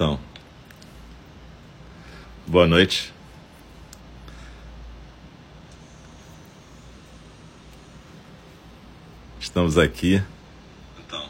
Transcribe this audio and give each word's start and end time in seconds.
Então, 0.00 0.18
boa 2.46 2.66
noite. 2.66 3.12
Estamos 9.38 9.76
aqui 9.76 10.22
Então, 11.06 11.28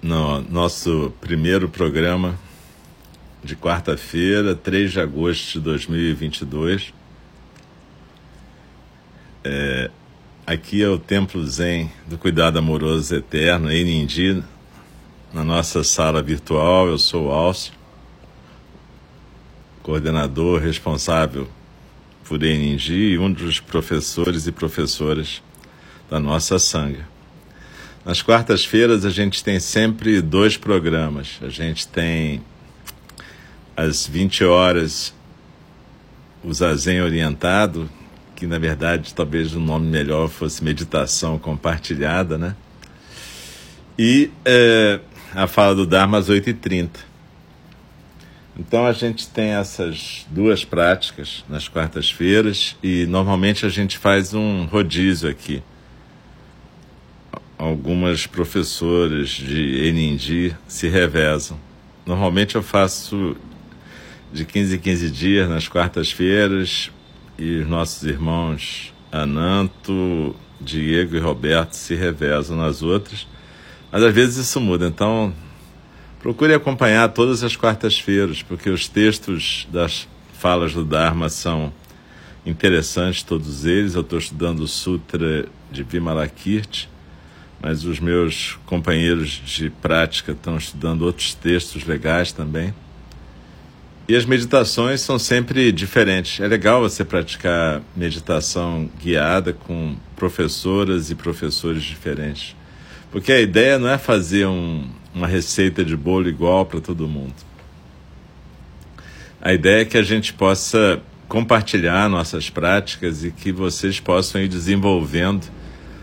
no 0.00 0.40
nosso 0.40 1.12
primeiro 1.20 1.68
programa 1.68 2.38
de 3.44 3.54
quarta-feira, 3.54 4.54
3 4.54 4.92
de 4.92 4.98
agosto 4.98 5.52
de 5.52 5.60
2022. 5.60 6.94
É, 9.44 9.90
aqui 10.46 10.82
é 10.82 10.88
o 10.88 10.98
Templo 10.98 11.46
Zen 11.46 11.92
do 12.06 12.16
Cuidado 12.16 12.58
Amoroso 12.58 13.14
Eterno, 13.14 13.70
em 13.70 13.84
Nindi, 13.84 14.42
na 15.32 15.42
nossa 15.42 15.82
sala 15.82 16.22
virtual. 16.22 16.88
Eu 16.88 16.98
sou 16.98 17.28
o 17.28 17.32
Alcio, 17.32 17.72
coordenador 19.82 20.60
responsável 20.60 21.48
por 22.24 22.42
Eningi 22.42 23.12
e 23.12 23.18
um 23.18 23.32
dos 23.32 23.60
professores 23.60 24.46
e 24.46 24.52
professoras 24.52 25.42
da 26.08 26.20
nossa 26.20 26.58
sanga. 26.58 27.06
Nas 28.04 28.20
quartas-feiras 28.20 29.04
a 29.04 29.10
gente 29.10 29.44
tem 29.44 29.60
sempre 29.60 30.20
dois 30.20 30.56
programas. 30.56 31.38
A 31.42 31.48
gente 31.48 31.86
tem 31.86 32.42
às 33.76 34.06
20 34.06 34.44
horas 34.44 35.14
o 36.42 36.52
Zazen 36.52 37.00
orientado, 37.00 37.88
que 38.34 38.46
na 38.46 38.58
verdade 38.58 39.14
talvez 39.14 39.54
o 39.54 39.60
nome 39.60 39.86
melhor 39.86 40.28
fosse 40.28 40.64
meditação 40.64 41.38
compartilhada, 41.38 42.36
né? 42.36 42.56
E 43.98 44.30
é, 44.44 45.00
a 45.34 45.46
fala 45.46 45.74
do 45.74 45.86
Dharma 45.86 46.18
às 46.18 46.28
8h30. 46.28 46.90
Então 48.58 48.86
a 48.86 48.92
gente 48.92 49.28
tem 49.28 49.50
essas 49.50 50.26
duas 50.30 50.64
práticas 50.64 51.42
nas 51.48 51.68
quartas-feiras 51.68 52.76
e 52.82 53.06
normalmente 53.06 53.64
a 53.64 53.68
gente 53.68 53.96
faz 53.96 54.34
um 54.34 54.66
rodízio 54.66 55.28
aqui. 55.28 55.62
Algumas 57.56 58.26
professoras 58.26 59.30
de 59.30 59.86
Enindi 59.86 60.54
se 60.68 60.88
revezam. 60.88 61.58
Normalmente 62.04 62.56
eu 62.56 62.62
faço 62.62 63.36
de 64.32 64.44
15 64.44 64.76
em 64.76 64.78
15 64.78 65.10
dias 65.10 65.48
nas 65.48 65.68
quartas-feiras 65.68 66.90
e 67.38 67.58
os 67.58 67.68
nossos 67.68 68.02
irmãos 68.02 68.92
Ananto, 69.10 70.34
Diego 70.60 71.16
e 71.16 71.20
Roberto 71.20 71.72
se 71.72 71.94
revezam 71.94 72.56
nas 72.56 72.82
outras. 72.82 73.26
Mas 73.92 74.02
às 74.02 74.14
vezes 74.14 74.46
isso 74.46 74.58
muda, 74.58 74.86
então 74.86 75.34
procure 76.18 76.54
acompanhar 76.54 77.10
todas 77.10 77.44
as 77.44 77.54
quartas-feiras, 77.54 78.42
porque 78.42 78.70
os 78.70 78.88
textos 78.88 79.68
das 79.70 80.08
falas 80.32 80.72
do 80.72 80.82
Dharma 80.82 81.28
são 81.28 81.70
interessantes, 82.46 83.22
todos 83.22 83.66
eles. 83.66 83.94
Eu 83.94 84.00
estou 84.00 84.18
estudando 84.18 84.60
o 84.60 84.66
Sutra 84.66 85.46
de 85.70 85.82
Vimalakirti, 85.82 86.88
mas 87.60 87.84
os 87.84 88.00
meus 88.00 88.58
companheiros 88.64 89.28
de 89.28 89.68
prática 89.68 90.32
estão 90.32 90.56
estudando 90.56 91.02
outros 91.02 91.34
textos 91.34 91.84
legais 91.84 92.32
também. 92.32 92.74
E 94.08 94.16
as 94.16 94.24
meditações 94.24 95.00
são 95.02 95.18
sempre 95.18 95.70
diferentes. 95.70 96.40
É 96.40 96.48
legal 96.48 96.80
você 96.80 97.04
praticar 97.04 97.82
meditação 97.94 98.90
guiada 99.00 99.52
com 99.52 99.96
professoras 100.16 101.10
e 101.10 101.14
professores 101.14 101.82
diferentes. 101.82 102.56
Porque 103.12 103.30
a 103.30 103.40
ideia 103.40 103.78
não 103.78 103.90
é 103.90 103.98
fazer 103.98 104.46
um, 104.46 104.88
uma 105.14 105.26
receita 105.26 105.84
de 105.84 105.94
bolo 105.94 106.28
igual 106.28 106.64
para 106.64 106.80
todo 106.80 107.06
mundo. 107.06 107.34
A 109.40 109.52
ideia 109.52 109.82
é 109.82 109.84
que 109.84 109.98
a 109.98 110.02
gente 110.02 110.32
possa 110.32 111.00
compartilhar 111.28 112.08
nossas 112.08 112.48
práticas 112.48 113.22
e 113.22 113.30
que 113.30 113.52
vocês 113.52 114.00
possam 114.00 114.40
ir 114.40 114.48
desenvolvendo 114.48 115.46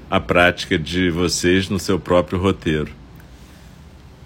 a 0.10 0.20
prática 0.20 0.78
de 0.78 1.10
vocês 1.10 1.68
no 1.68 1.80
seu 1.80 2.00
próprio 2.00 2.40
roteiro. 2.40 2.92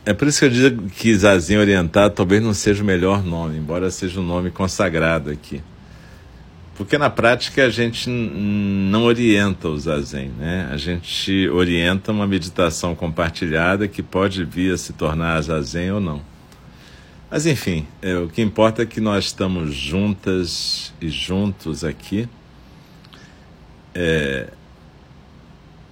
É 0.05 0.13
por 0.13 0.27
isso 0.27 0.39
que 0.39 0.45
eu 0.45 0.49
digo 0.49 0.89
que 0.89 1.15
Zazen 1.15 1.57
Orientado 1.57 2.13
talvez 2.13 2.43
não 2.43 2.53
seja 2.53 2.83
o 2.83 2.85
melhor 2.85 3.23
nome, 3.23 3.57
embora 3.57 3.89
seja 3.89 4.19
um 4.19 4.25
nome 4.25 4.51
consagrado 4.51 5.29
aqui. 5.29 5.61
Porque 6.75 6.97
na 6.97 7.09
prática 7.09 7.65
a 7.65 7.69
gente 7.69 8.09
não 8.09 9.03
orienta 9.03 9.67
o 9.67 9.77
Zazen, 9.77 10.29
né? 10.29 10.67
A 10.71 10.77
gente 10.77 11.47
orienta 11.49 12.11
uma 12.11 12.25
meditação 12.25 12.95
compartilhada 12.95 13.87
que 13.87 14.01
pode 14.01 14.43
vir 14.43 14.73
a 14.73 14.77
se 14.77 14.93
tornar 14.93 15.39
Zazen 15.41 15.91
ou 15.91 15.99
não. 15.99 16.21
Mas 17.29 17.45
enfim, 17.45 17.85
é, 18.01 18.15
o 18.17 18.27
que 18.27 18.41
importa 18.41 18.81
é 18.81 18.85
que 18.85 18.99
nós 18.99 19.25
estamos 19.25 19.73
juntas 19.73 20.93
e 20.99 21.09
juntos 21.09 21.83
aqui. 21.83 22.27
É, 23.93 24.49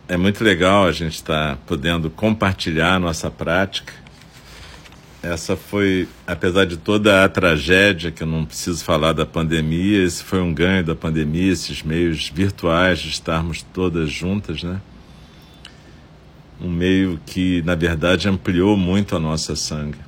é 0.08 0.18
muito 0.18 0.44
legal 0.44 0.86
a 0.86 0.92
gente 0.92 1.13
estar 1.13 1.58
podendo 1.68 2.09
compartilhar 2.09 2.96
a 2.96 3.00
nossa 3.00 3.30
prática 3.30 4.00
essa 5.23 5.55
foi, 5.55 6.07
apesar 6.25 6.65
de 6.65 6.77
toda 6.77 7.23
a 7.23 7.29
tragédia, 7.29 8.11
que 8.11 8.23
eu 8.23 8.27
não 8.27 8.43
preciso 8.43 8.83
falar 8.83 9.13
da 9.13 9.25
pandemia, 9.25 10.03
esse 10.03 10.23
foi 10.23 10.41
um 10.41 10.51
ganho 10.51 10.83
da 10.83 10.95
pandemia, 10.95 11.51
esses 11.51 11.83
meios 11.83 12.29
virtuais 12.29 12.99
de 12.99 13.09
estarmos 13.09 13.61
todas 13.61 14.09
juntas, 14.09 14.63
né? 14.63 14.81
Um 16.59 16.69
meio 16.69 17.19
que, 17.25 17.61
na 17.63 17.75
verdade, 17.75 18.27
ampliou 18.27 18.75
muito 18.75 19.15
a 19.15 19.19
nossa 19.19 19.55
sangue. 19.55 19.99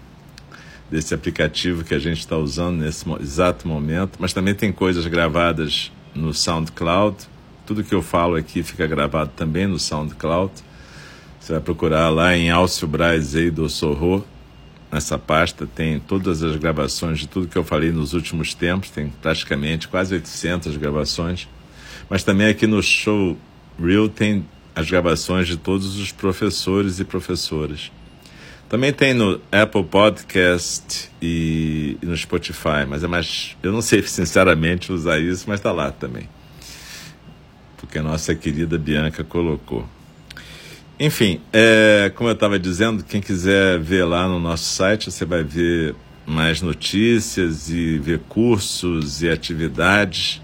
Desse 0.90 1.14
aplicativo 1.14 1.84
que 1.84 1.94
a 1.94 2.00
gente 2.00 2.20
está 2.20 2.36
usando 2.38 2.78
nesse 2.78 3.06
exato 3.20 3.68
momento, 3.68 4.18
mas 4.20 4.34
também 4.34 4.56
tem 4.56 4.72
coisas 4.72 5.06
gravadas 5.06 5.92
no 6.16 6.34
SoundCloud. 6.34 7.16
Tudo 7.66 7.84
que 7.84 7.94
eu 7.94 8.02
falo 8.02 8.36
aqui 8.36 8.64
fica 8.64 8.88
gravado 8.88 9.32
também 9.36 9.68
no 9.68 9.78
SoundCloud. 9.78 10.52
Você 11.40 11.54
vai 11.54 11.62
procurar 11.62 12.10
lá 12.10 12.36
em 12.36 12.50
Alcio 12.50 12.88
Braz 12.88 13.34
do 13.54 13.70
Sorro. 13.70 14.26
Nessa 14.92 15.20
pasta 15.20 15.68
tem 15.68 16.00
todas 16.00 16.42
as 16.42 16.56
gravações 16.56 17.20
de 17.20 17.28
tudo 17.28 17.48
que 17.48 17.58
eu 17.58 17.64
falei 17.64 17.92
nos 17.92 18.14
últimos 18.14 18.56
tempos, 18.56 18.90
tem 18.90 19.10
praticamente 19.22 19.88
quase 19.88 20.16
800 20.16 20.76
gravações. 20.78 21.48
Mas 22.10 22.24
também 22.24 22.48
aqui 22.48 22.66
no 22.66 22.82
Show 22.82 23.38
Real 23.80 24.10
tem 24.10 24.44
as 24.76 24.90
gravações 24.90 25.48
de 25.48 25.58
todos 25.58 25.98
os 25.98 26.12
professores 26.12 27.00
e 27.00 27.06
professoras. 27.06 27.92
Também 28.70 28.94
tem 28.94 29.16
no 29.16 29.42
Apple 29.52 29.84
Podcast 29.84 31.10
e, 31.20 31.98
e, 32.00 32.06
no 32.06 32.16
Spotify, 32.16 32.86
mas 32.88 33.04
é 33.04 33.08
mais. 33.08 33.58
Eu 33.64 33.72
não 33.72 33.82
sei 33.82 34.04
sinceramente 34.08 34.94
usar 34.94 35.20
isso, 35.20 35.46
mas 35.48 35.60
está 35.60 35.72
lá 35.72 35.92
também. 35.92 36.30
Porque 37.78 37.98
a 37.98 38.04
nossa 38.04 38.36
querida 38.36 38.78
Bianca 38.78 39.24
colocou. 39.24 39.88
Enfim, 41.00 41.42
é, 41.52 42.12
como 42.14 42.30
eu 42.30 42.34
estava 42.34 42.60
dizendo, 42.60 43.04
quem 43.04 43.22
quiser 43.22 43.80
ver 43.80 44.04
lá 44.04 44.28
no 44.28 44.40
nosso 44.40 44.66
site, 44.66 45.10
você 45.10 45.26
vai 45.26 45.44
ver 45.44 45.96
mais 46.28 46.62
notícias 46.62 47.72
e 47.72 47.98
ver 47.98 48.20
cursos 48.30 49.24
e 49.24 49.30
atividades 49.30 50.42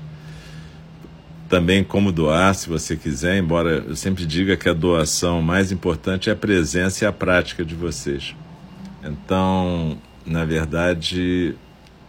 também 1.47 1.83
como 1.83 2.11
doar, 2.11 2.55
se 2.55 2.67
você 2.67 2.95
quiser, 2.95 3.37
embora 3.37 3.83
eu 3.87 3.95
sempre 3.95 4.25
diga 4.25 4.57
que 4.57 4.67
a 4.67 4.73
doação 4.73 5.41
mais 5.41 5.71
importante 5.71 6.29
é 6.29 6.33
a 6.33 6.35
presença 6.35 7.05
e 7.05 7.07
a 7.07 7.11
prática 7.11 7.63
de 7.63 7.75
vocês. 7.75 8.35
Então, 9.03 9.97
na 10.25 10.43
verdade, 10.43 11.55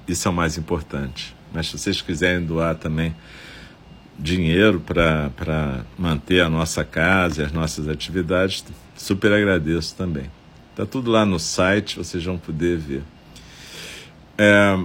isso 0.08 0.26
é 0.26 0.30
o 0.30 0.34
mais 0.34 0.56
importante. 0.56 1.36
Mas 1.52 1.66
se 1.66 1.78
vocês 1.78 2.00
quiserem 2.00 2.44
doar 2.44 2.74
também 2.76 3.14
dinheiro 4.18 4.80
para 4.80 5.84
manter 5.98 6.40
a 6.40 6.48
nossa 6.48 6.82
casa 6.84 7.42
e 7.42 7.44
as 7.44 7.52
nossas 7.52 7.88
atividades, 7.88 8.64
super 8.96 9.32
agradeço 9.32 9.94
também. 9.94 10.30
Está 10.70 10.86
tudo 10.86 11.10
lá 11.10 11.26
no 11.26 11.38
site, 11.38 11.98
vocês 11.98 12.24
vão 12.24 12.38
poder 12.38 12.78
ver. 12.78 13.02
é 14.38 14.78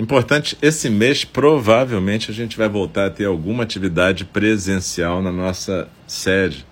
importante, 0.00 0.56
esse 0.62 0.88
mês 0.88 1.24
provavelmente 1.24 2.30
a 2.30 2.34
gente 2.34 2.56
vai 2.56 2.68
voltar 2.68 3.06
a 3.06 3.10
ter 3.10 3.26
alguma 3.26 3.62
atividade 3.62 4.24
presencial 4.24 5.20
na 5.20 5.30
nossa 5.30 5.88
sede, 6.06 6.64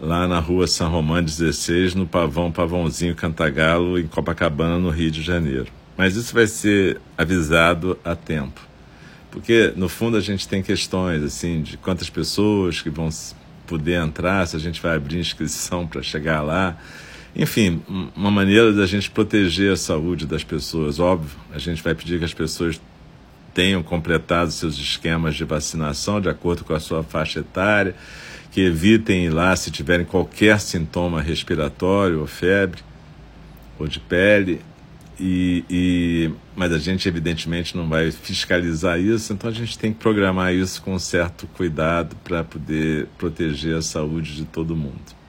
lá 0.00 0.26
na 0.26 0.40
rua 0.40 0.66
São 0.66 0.90
Romão 0.90 1.22
16, 1.22 1.94
no 1.94 2.06
Pavão 2.06 2.50
Pavãozinho 2.50 3.14
Cantagalo, 3.14 3.98
em 3.98 4.06
Copacabana, 4.06 4.78
no 4.78 4.90
Rio 4.90 5.10
de 5.10 5.22
Janeiro. 5.22 5.66
Mas 5.96 6.16
isso 6.16 6.34
vai 6.34 6.46
ser 6.46 7.00
avisado 7.16 7.98
a 8.04 8.16
tempo. 8.16 8.60
Porque, 9.30 9.72
no 9.76 9.88
fundo, 9.88 10.16
a 10.16 10.20
gente 10.20 10.48
tem 10.48 10.62
questões 10.62 11.22
assim 11.22 11.62
de 11.62 11.76
quantas 11.76 12.10
pessoas 12.10 12.82
que 12.82 12.90
vão 12.90 13.08
poder 13.66 14.02
entrar, 14.02 14.44
se 14.46 14.56
a 14.56 14.58
gente 14.58 14.82
vai 14.82 14.96
abrir 14.96 15.18
inscrição 15.18 15.86
para 15.86 16.02
chegar 16.02 16.40
lá. 16.40 16.76
Enfim, 17.34 17.80
uma 18.16 18.30
maneira 18.30 18.72
da 18.72 18.86
gente 18.86 19.10
proteger 19.10 19.72
a 19.72 19.76
saúde 19.76 20.26
das 20.26 20.42
pessoas. 20.42 20.98
Óbvio, 20.98 21.38
a 21.52 21.58
gente 21.58 21.82
vai 21.82 21.94
pedir 21.94 22.18
que 22.18 22.24
as 22.24 22.34
pessoas 22.34 22.80
tenham 23.54 23.82
completado 23.82 24.50
seus 24.50 24.76
esquemas 24.78 25.34
de 25.34 25.44
vacinação 25.44 26.20
de 26.20 26.28
acordo 26.28 26.64
com 26.64 26.74
a 26.74 26.80
sua 26.80 27.02
faixa 27.02 27.40
etária, 27.40 27.94
que 28.50 28.60
evitem 28.60 29.26
ir 29.26 29.30
lá 29.30 29.54
se 29.54 29.70
tiverem 29.70 30.04
qualquer 30.04 30.60
sintoma 30.60 31.20
respiratório 31.20 32.20
ou 32.20 32.26
febre 32.26 32.82
ou 33.78 33.86
de 33.86 34.00
pele. 34.00 34.60
E, 35.22 35.64
e, 35.68 36.30
mas 36.56 36.72
a 36.72 36.78
gente 36.78 37.06
evidentemente 37.06 37.76
não 37.76 37.86
vai 37.86 38.10
fiscalizar 38.10 38.98
isso, 38.98 39.34
então 39.34 39.50
a 39.50 39.52
gente 39.52 39.78
tem 39.78 39.92
que 39.92 39.98
programar 39.98 40.54
isso 40.54 40.80
com 40.80 40.98
certo 40.98 41.46
cuidado 41.48 42.16
para 42.24 42.42
poder 42.42 43.06
proteger 43.18 43.76
a 43.76 43.82
saúde 43.82 44.34
de 44.34 44.46
todo 44.46 44.74
mundo. 44.74 45.19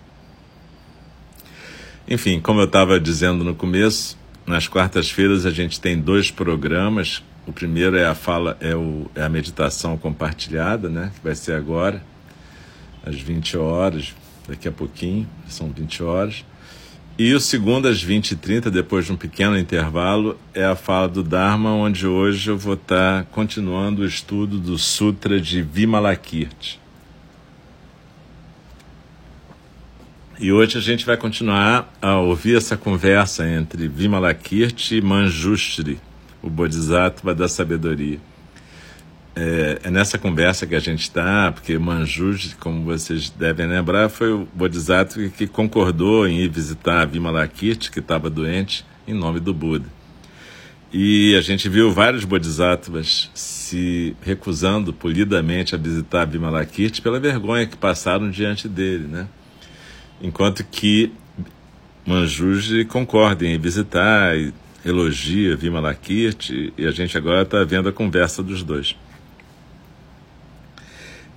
Enfim, 2.12 2.42
como 2.42 2.60
eu 2.60 2.66
estava 2.66 3.00
dizendo 3.00 3.42
no 3.42 3.56
começo, 3.56 4.18
nas 4.46 4.68
quartas-feiras 4.68 5.46
a 5.46 5.50
gente 5.50 5.80
tem 5.80 5.98
dois 5.98 6.30
programas. 6.30 7.24
O 7.48 7.54
primeiro 7.54 7.96
é 7.96 8.06
a 8.06 8.14
fala, 8.14 8.58
é, 8.60 8.76
o, 8.76 9.10
é 9.16 9.24
a 9.24 9.30
meditação 9.30 9.98
compartilhada, 9.98 10.90
né? 10.90 11.14
Que 11.16 11.24
vai 11.24 11.34
ser 11.36 11.54
agora, 11.54 12.04
às 13.06 13.16
20 13.16 13.58
horas, 13.58 14.14
daqui 14.46 14.68
a 14.68 14.74
pouquinho, 14.74 15.26
são 15.48 15.72
20 15.72 16.04
horas. 16.04 16.44
E 17.18 17.34
o 17.34 17.40
segundo, 17.40 17.88
às 17.88 18.04
20h30, 18.04 18.70
depois 18.70 19.06
de 19.06 19.14
um 19.14 19.16
pequeno 19.16 19.58
intervalo, 19.58 20.38
é 20.54 20.66
a 20.66 20.76
fala 20.76 21.08
do 21.08 21.24
Dharma, 21.24 21.72
onde 21.72 22.06
hoje 22.06 22.52
eu 22.52 22.58
vou 22.58 22.74
estar 22.74 23.24
continuando 23.32 24.02
o 24.02 24.06
estudo 24.06 24.60
do 24.60 24.78
Sutra 24.78 25.40
de 25.40 25.62
Vimalakirti. 25.62 26.81
E 30.42 30.52
hoje 30.52 30.76
a 30.76 30.82
gente 30.82 31.06
vai 31.06 31.16
continuar 31.16 31.94
a 32.02 32.18
ouvir 32.18 32.58
essa 32.58 32.76
conversa 32.76 33.48
entre 33.48 33.88
Vimalakirti 33.88 34.96
e 34.96 35.00
Manjushri, 35.02 36.00
o 36.42 36.50
Bodhisattva 36.50 37.36
da 37.36 37.48
sabedoria. 37.48 38.18
É, 39.36 39.82
é, 39.84 39.92
nessa 39.92 40.18
conversa 40.18 40.66
que 40.66 40.74
a 40.74 40.80
gente 40.80 41.02
está, 41.02 41.52
porque 41.52 41.78
Manjushri, 41.78 42.56
como 42.56 42.84
vocês 42.84 43.30
devem 43.30 43.68
lembrar, 43.68 44.10
foi 44.10 44.34
o 44.34 44.48
Bodhisattva 44.52 45.30
que 45.30 45.46
concordou 45.46 46.28
em 46.28 46.40
ir 46.40 46.50
visitar 46.50 47.06
Vimalakirti, 47.06 47.92
que 47.92 48.00
estava 48.00 48.28
doente, 48.28 48.84
em 49.08 49.14
nome 49.14 49.40
do 49.40 49.54
Buda. 49.54 49.86
E 50.92 51.36
a 51.36 51.42
gente 51.42 51.70
viu 51.70 51.92
vários 51.92 52.26
Bodhisattvas 52.26 53.30
se 53.36 54.16
recusando 54.24 54.92
polidamente 54.92 55.76
a 55.76 55.78
visitar 55.78 56.26
Vimalakirti 56.26 57.00
pela 57.00 57.20
vergonha 57.20 57.68
que 57.68 57.78
passaram 57.78 58.32
diante 58.32 58.68
dele, 58.68 59.06
né? 59.08 59.28
Enquanto 60.22 60.64
que 60.64 61.12
Manjuji 62.06 62.86
concorda 62.86 63.46
em 63.46 63.60
visitar 63.60 64.34
elogia 64.84 65.56
Vimalakirti, 65.56 66.74
e 66.78 66.86
a 66.86 66.92
gente 66.92 67.18
agora 67.18 67.44
está 67.44 67.64
vendo 67.64 67.90
a 67.90 67.94
conversa 67.94 68.42
dos 68.42 68.64
dois. 68.64 68.96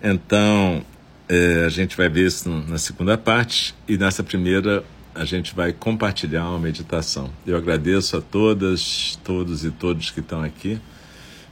Então, 0.03 0.85
é, 1.29 1.65
a 1.67 1.69
gente 1.69 1.97
vai 1.97 2.09
ver 2.09 2.27
isso 2.27 2.49
na 2.49 2.79
segunda 2.79 3.17
parte, 3.17 3.75
e 3.89 3.97
nessa 3.97 4.23
primeira 4.23 4.85
a 5.15 5.25
gente 5.25 5.55
vai 5.55 5.73
compartilhar 5.73 6.49
uma 6.49 6.59
meditação. 6.59 7.31
Eu 7.47 7.57
agradeço 7.57 8.17
a 8.17 8.21
todas, 8.21 9.19
todos 9.23 9.65
e 9.65 9.71
todos 9.71 10.11
que 10.11 10.21
estão 10.21 10.43
aqui. 10.43 10.81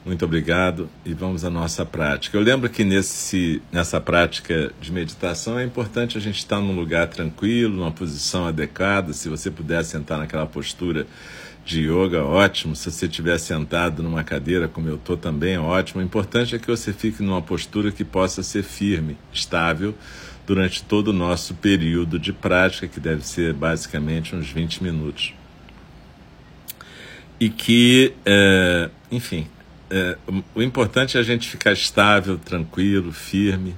Muito 0.04 0.24
obrigado 0.24 0.90
e 1.04 1.14
vamos 1.14 1.44
à 1.44 1.50
nossa 1.50 1.86
prática. 1.86 2.36
Eu 2.36 2.42
lembro 2.42 2.68
que 2.68 2.82
nesse, 2.82 3.62
nessa 3.70 4.00
prática 4.00 4.72
de 4.80 4.90
meditação 4.90 5.56
é 5.56 5.64
importante 5.64 6.18
a 6.18 6.20
gente 6.20 6.38
estar 6.38 6.60
num 6.60 6.74
lugar 6.74 7.06
tranquilo, 7.06 7.76
numa 7.76 7.92
posição 7.92 8.44
adequada. 8.44 9.12
Se 9.12 9.28
você 9.28 9.48
puder 9.48 9.84
sentar 9.84 10.18
naquela 10.18 10.44
postura 10.44 11.06
de 11.64 11.82
yoga, 11.82 12.24
ótimo. 12.24 12.74
Se 12.74 12.90
você 12.90 13.06
estiver 13.06 13.38
sentado 13.38 14.02
numa 14.02 14.24
cadeira, 14.24 14.66
como 14.66 14.88
eu 14.88 14.96
estou 14.96 15.16
também, 15.16 15.56
ótimo. 15.56 16.00
O 16.00 16.04
importante 16.04 16.56
é 16.56 16.58
que 16.58 16.66
você 16.66 16.92
fique 16.92 17.22
numa 17.22 17.40
postura 17.40 17.92
que 17.92 18.04
possa 18.04 18.42
ser 18.42 18.64
firme, 18.64 19.16
estável, 19.32 19.94
durante 20.44 20.82
todo 20.82 21.08
o 21.08 21.12
nosso 21.12 21.54
período 21.54 22.18
de 22.18 22.32
prática, 22.32 22.88
que 22.88 22.98
deve 22.98 23.24
ser 23.24 23.52
basicamente 23.52 24.34
uns 24.34 24.50
20 24.50 24.82
minutos. 24.82 25.32
E 27.38 27.48
que, 27.48 28.12
é, 28.26 28.90
enfim, 29.12 29.46
é, 29.92 30.16
o 30.54 30.62
importante 30.62 31.18
é 31.18 31.20
a 31.20 31.22
gente 31.22 31.46
ficar 31.46 31.72
estável, 31.72 32.38
tranquilo, 32.38 33.12
firme. 33.12 33.76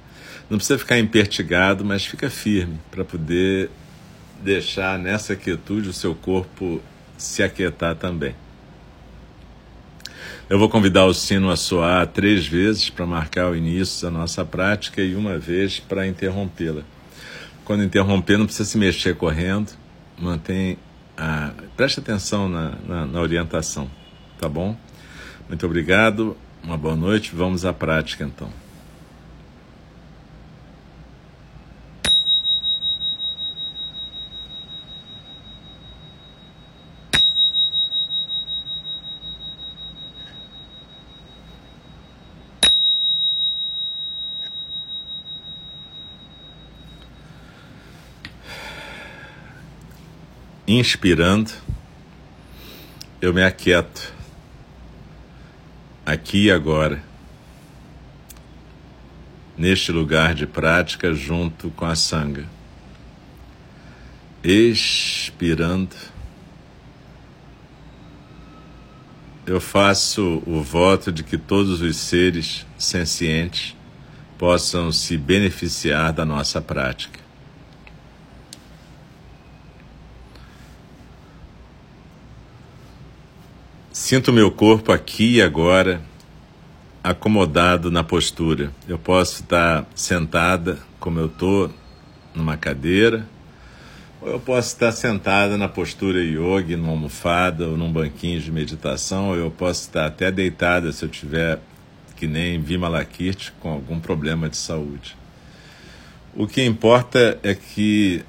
Não 0.49 0.57
precisa 0.59 0.79
ficar 0.79 0.97
impertigado, 0.97 1.85
mas 1.85 2.07
fica 2.07 2.31
firme 2.31 2.79
para 2.89 3.05
poder 3.05 3.69
deixar 4.41 4.97
nessa 4.97 5.35
quietude 5.35 5.89
o 5.89 5.93
seu 5.93 6.15
corpo 6.15 6.81
se 7.19 7.43
aquietar 7.43 7.97
também. 7.97 8.37
Eu 10.49 10.57
vou 10.57 10.69
convidar 10.69 11.05
o 11.07 11.13
sino 11.13 11.51
a 11.51 11.57
soar 11.57 12.07
três 12.07 12.47
vezes 12.47 12.91
para 12.91 13.05
marcar 13.05 13.51
o 13.51 13.57
início 13.57 14.07
da 14.07 14.11
nossa 14.11 14.45
prática 14.45 15.03
e 15.03 15.17
uma 15.17 15.37
vez 15.37 15.81
para 15.81 16.07
interrompê-la. 16.07 16.83
Quando 17.65 17.83
interromper, 17.83 18.39
não 18.39 18.45
precisa 18.45 18.69
se 18.69 18.79
mexer 18.79 19.17
correndo, 19.17 19.73
mantém 20.17 20.79
a... 21.17 21.51
preste 21.77 21.99
atenção 21.99 22.49
na, 22.49 22.75
na, 22.87 23.07
na 23.07 23.21
orientação, 23.21 23.91
tá 24.39 24.49
bom? 24.49 24.77
Muito 25.49 25.67
obrigado, 25.67 26.37
uma 26.63 26.77
boa 26.79 26.97
noite. 26.97 27.35
Vamos 27.35 27.65
à 27.65 27.73
prática 27.73 28.25
então. 28.25 28.51
Inspirando, 50.67 51.53
eu 53.21 53.35
me 53.35 53.45
aquieto 53.45 54.14
aqui 56.15 56.47
e 56.47 56.51
agora, 56.51 57.03
neste 59.59 59.93
lugar 59.93 60.35
de 60.35 60.47
prática 60.47 61.13
junto 61.13 61.71
com 61.71 61.85
a 61.85 61.95
sanga. 61.95 62.47
Expirando, 64.43 65.97
eu 69.47 69.61
faço 69.61 70.43
o 70.47 70.63
voto 70.63 71.11
de 71.11 71.23
que 71.23 71.37
todos 71.37 71.81
os 71.81 71.97
seres 71.97 72.65
sencientes 72.79 73.77
possam 74.39 74.93
se 74.93 75.17
beneficiar 75.17 76.13
da 76.13 76.25
nossa 76.25 76.61
prática. 76.61 77.14
Sinto 84.15 84.33
meu 84.33 84.49
corpo 84.49 84.93
aqui 84.93 85.39
e 85.39 85.43
agora 85.43 86.01
acomodado 87.03 87.91
na 87.91 88.05
postura. 88.05 88.71
Eu 88.87 88.97
posso 88.97 89.43
estar 89.43 89.85
sentada 89.93 90.79
como 91.01 91.19
eu 91.19 91.27
estou 91.27 91.69
numa 92.33 92.57
cadeira, 92.57 93.27
ou 94.23 94.29
eu 94.29 94.39
posso 94.39 94.69
estar 94.69 94.93
sentada 94.93 95.59
na 95.59 95.69
postura 95.69 96.23
yoga, 96.23 96.77
numa 96.77 96.93
almofada 96.93 97.67
ou 97.67 97.77
num 97.77 97.93
banquinho 97.93 98.41
de 98.41 98.53
meditação, 98.53 99.31
ou 99.31 99.35
eu 99.35 99.51
posso 99.51 99.81
estar 99.81 100.07
até 100.07 100.31
deitada 100.31 100.93
se 100.93 101.05
eu 101.05 101.09
tiver 101.09 101.59
que 102.15 102.29
nem 102.29 102.61
Vimalakirti 102.61 103.51
com 103.59 103.69
algum 103.69 103.99
problema 103.99 104.49
de 104.49 104.57
saúde. 104.57 105.17
O 106.37 106.47
que 106.47 106.65
importa 106.65 107.37
é 107.43 107.53
que 107.53 108.23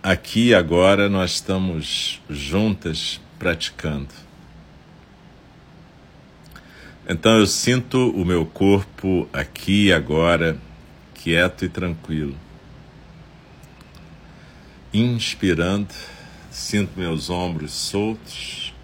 aqui 0.00 0.50
e 0.50 0.54
agora 0.54 1.08
nós 1.08 1.32
estamos 1.32 2.22
juntas 2.30 3.20
praticando. 3.40 4.25
Então 7.08 7.38
eu 7.38 7.46
sinto 7.46 8.10
o 8.10 8.24
meu 8.24 8.44
corpo 8.44 9.28
aqui 9.32 9.86
e 9.86 9.92
agora, 9.92 10.58
quieto 11.14 11.64
e 11.64 11.68
tranquilo. 11.68 12.34
Inspirando, 14.92 15.94
sinto 16.50 16.98
meus 16.98 17.30
ombros 17.30 17.70
soltos. 17.70 18.74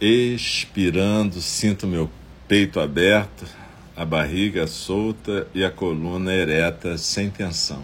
Expirando, 0.00 1.40
sinto 1.40 1.88
meu 1.88 2.08
peito 2.46 2.78
aberto, 2.78 3.44
a 3.96 4.04
barriga 4.04 4.68
solta 4.68 5.48
e 5.52 5.64
a 5.64 5.72
coluna 5.72 6.32
ereta 6.32 6.96
sem 6.96 7.30
tensão. 7.30 7.82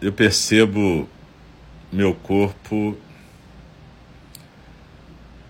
Eu 0.00 0.12
percebo 0.12 1.08
meu 1.90 2.14
corpo 2.14 2.96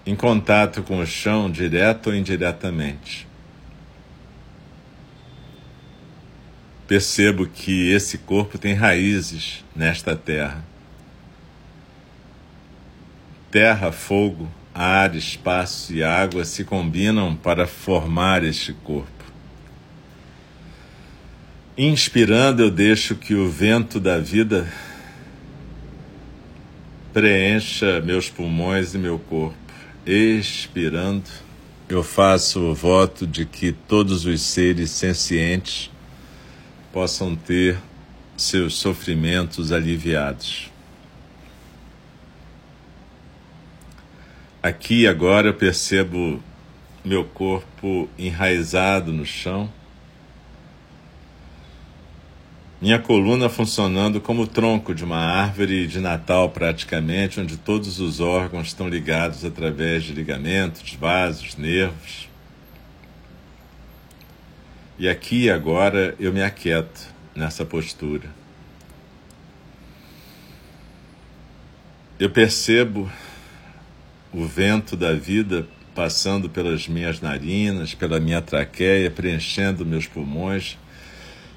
em 0.08 0.16
contato 0.16 0.82
com 0.82 1.00
o 1.00 1.06
chão, 1.06 1.50
direto 1.50 2.06
ou 2.06 2.16
indiretamente. 2.16 3.28
Percebo 6.86 7.46
que 7.46 7.90
esse 7.90 8.16
corpo 8.16 8.56
tem 8.56 8.72
raízes 8.72 9.62
nesta 9.76 10.16
terra. 10.16 10.64
Terra, 13.50 13.92
fogo, 13.92 14.48
ar, 14.74 15.14
espaço 15.14 15.92
e 15.92 16.02
água 16.02 16.42
se 16.46 16.64
combinam 16.64 17.36
para 17.36 17.66
formar 17.66 18.42
este 18.42 18.72
corpo. 18.72 19.24
Inspirando, 21.76 22.62
eu 22.62 22.70
deixo 22.70 23.14
que 23.14 23.34
o 23.34 23.50
vento 23.50 24.00
da 24.00 24.18
vida 24.18 24.66
preencha 27.12 28.00
meus 28.00 28.30
pulmões 28.30 28.94
e 28.94 28.98
meu 28.98 29.18
corpo. 29.18 29.67
Expirando, 30.10 31.28
eu 31.86 32.02
faço 32.02 32.60
o 32.62 32.74
voto 32.74 33.26
de 33.26 33.44
que 33.44 33.72
todos 33.72 34.24
os 34.24 34.40
seres 34.40 34.90
sencientes 34.90 35.90
possam 36.90 37.36
ter 37.36 37.76
seus 38.34 38.72
sofrimentos 38.76 39.70
aliviados. 39.70 40.72
Aqui 44.62 45.06
agora 45.06 45.48
eu 45.48 45.54
percebo 45.54 46.42
meu 47.04 47.26
corpo 47.26 48.08
enraizado 48.18 49.12
no 49.12 49.26
chão, 49.26 49.70
minha 52.80 52.99
coluna 53.00 53.49
funcionando 53.49 54.20
como 54.20 54.42
o 54.42 54.47
tronco 54.47 54.94
de 54.94 55.04
uma 55.04 55.18
árvore 55.18 55.87
de 55.88 55.99
Natal, 55.99 56.49
praticamente, 56.50 57.40
onde 57.40 57.56
todos 57.56 57.99
os 57.99 58.20
órgãos 58.20 58.68
estão 58.68 58.88
ligados 58.88 59.44
através 59.44 60.04
de 60.04 60.12
ligamentos, 60.12 60.94
vasos, 60.94 61.56
nervos. 61.56 62.28
E 64.97 65.08
aqui 65.08 65.50
agora 65.50 66.14
eu 66.20 66.32
me 66.32 66.40
aquieto 66.40 67.12
nessa 67.35 67.64
postura. 67.64 68.30
Eu 72.18 72.30
percebo 72.30 73.11
o 74.32 74.44
vento 74.44 74.97
da 74.97 75.14
vida 75.14 75.66
passando 75.97 76.49
pelas 76.49 76.87
minhas 76.87 77.20
narinas, 77.20 77.92
pela 77.92 78.20
minha 78.20 78.40
traqueia, 78.40 79.11
preenchendo 79.11 79.85
meus 79.85 80.06
pulmões 80.06 80.78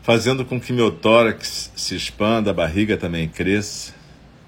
fazendo 0.01 0.43
com 0.43 0.59
que 0.59 0.73
meu 0.73 0.91
tórax 0.91 1.71
se 1.75 1.95
expanda, 1.95 2.51
a 2.51 2.53
barriga 2.53 2.97
também 2.97 3.27
cresça, 3.27 3.93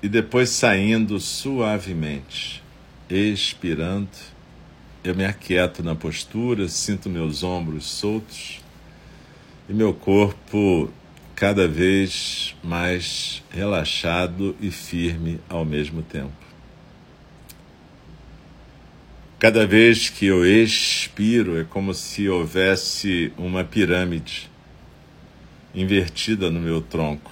e 0.01 0.09
depois 0.09 0.49
saindo 0.49 1.19
suavemente, 1.19 2.63
expirando, 3.09 4.09
eu 5.03 5.15
me 5.15 5.25
aquieto 5.25 5.83
na 5.83 5.95
postura, 5.95 6.67
sinto 6.67 7.09
meus 7.09 7.43
ombros 7.43 7.85
soltos 7.85 8.61
e 9.69 9.73
meu 9.73 9.93
corpo 9.93 10.91
cada 11.35 11.67
vez 11.67 12.55
mais 12.63 13.43
relaxado 13.49 14.55
e 14.61 14.71
firme 14.71 15.39
ao 15.49 15.65
mesmo 15.65 16.01
tempo. 16.01 16.31
Cada 19.39 19.67
vez 19.67 20.09
que 20.09 20.25
eu 20.25 20.45
expiro, 20.45 21.59
é 21.59 21.65
como 21.65 21.93
se 21.93 22.29
houvesse 22.29 23.33
uma 23.37 23.63
pirâmide 23.63 24.52
invertida 25.73 26.49
no 26.49 26.59
meu 26.59 26.81
tronco. 26.81 27.31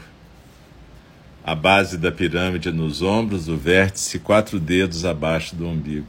A 1.44 1.56
base 1.56 1.98
da 1.98 2.12
pirâmide 2.12 2.72
nos 2.72 3.02
ombros, 3.02 3.48
o 3.48 3.58
vértice 3.58 4.20
quatro 4.20 4.60
dedos 4.60 5.06
abaixo 5.06 5.56
do 5.56 5.68
umbigo. 5.68 6.08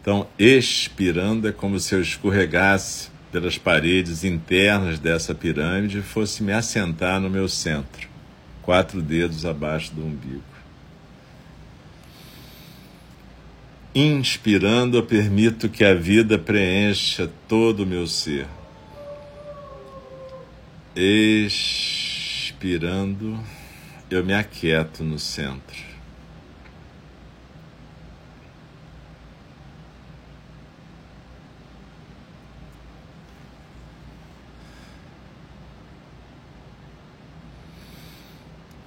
Então, 0.00 0.26
expirando 0.36 1.46
é 1.46 1.52
como 1.52 1.78
se 1.78 1.94
eu 1.94 2.02
escorregasse 2.02 3.08
pelas 3.30 3.56
paredes 3.56 4.24
internas 4.24 4.98
dessa 4.98 5.34
pirâmide 5.34 5.98
e 5.98 6.02
fosse 6.02 6.42
me 6.42 6.52
assentar 6.52 7.20
no 7.20 7.30
meu 7.30 7.48
centro, 7.48 8.08
quatro 8.60 9.00
dedos 9.00 9.46
abaixo 9.46 9.94
do 9.94 10.04
umbigo. 10.04 10.42
Inspirando, 13.94 14.96
eu 14.96 15.02
permito 15.02 15.68
que 15.68 15.84
a 15.84 15.94
vida 15.94 16.38
preencha 16.38 17.30
todo 17.46 17.84
o 17.84 17.86
meu 17.86 18.06
ser. 18.06 18.46
Expirando, 20.94 23.42
eu 24.10 24.22
me 24.22 24.34
aquieto 24.34 25.02
no 25.02 25.18
centro. 25.18 25.80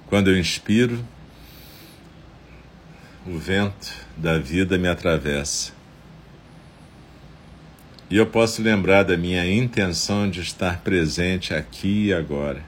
Quando 0.06 0.30
eu 0.30 0.38
inspiro, 0.38 1.04
o 3.26 3.36
vento 3.36 3.92
da 4.16 4.38
vida 4.38 4.78
me 4.78 4.86
atravessa. 4.86 5.75
E 8.08 8.16
eu 8.16 8.26
posso 8.26 8.62
lembrar 8.62 9.02
da 9.02 9.16
minha 9.16 9.44
intenção 9.50 10.30
de 10.30 10.40
estar 10.40 10.80
presente 10.82 11.52
aqui 11.52 12.06
e 12.06 12.14
agora. 12.14 12.62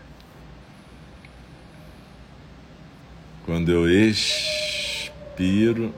Quando 3.46 3.70
eu 3.70 3.88
expiro, 3.88 5.94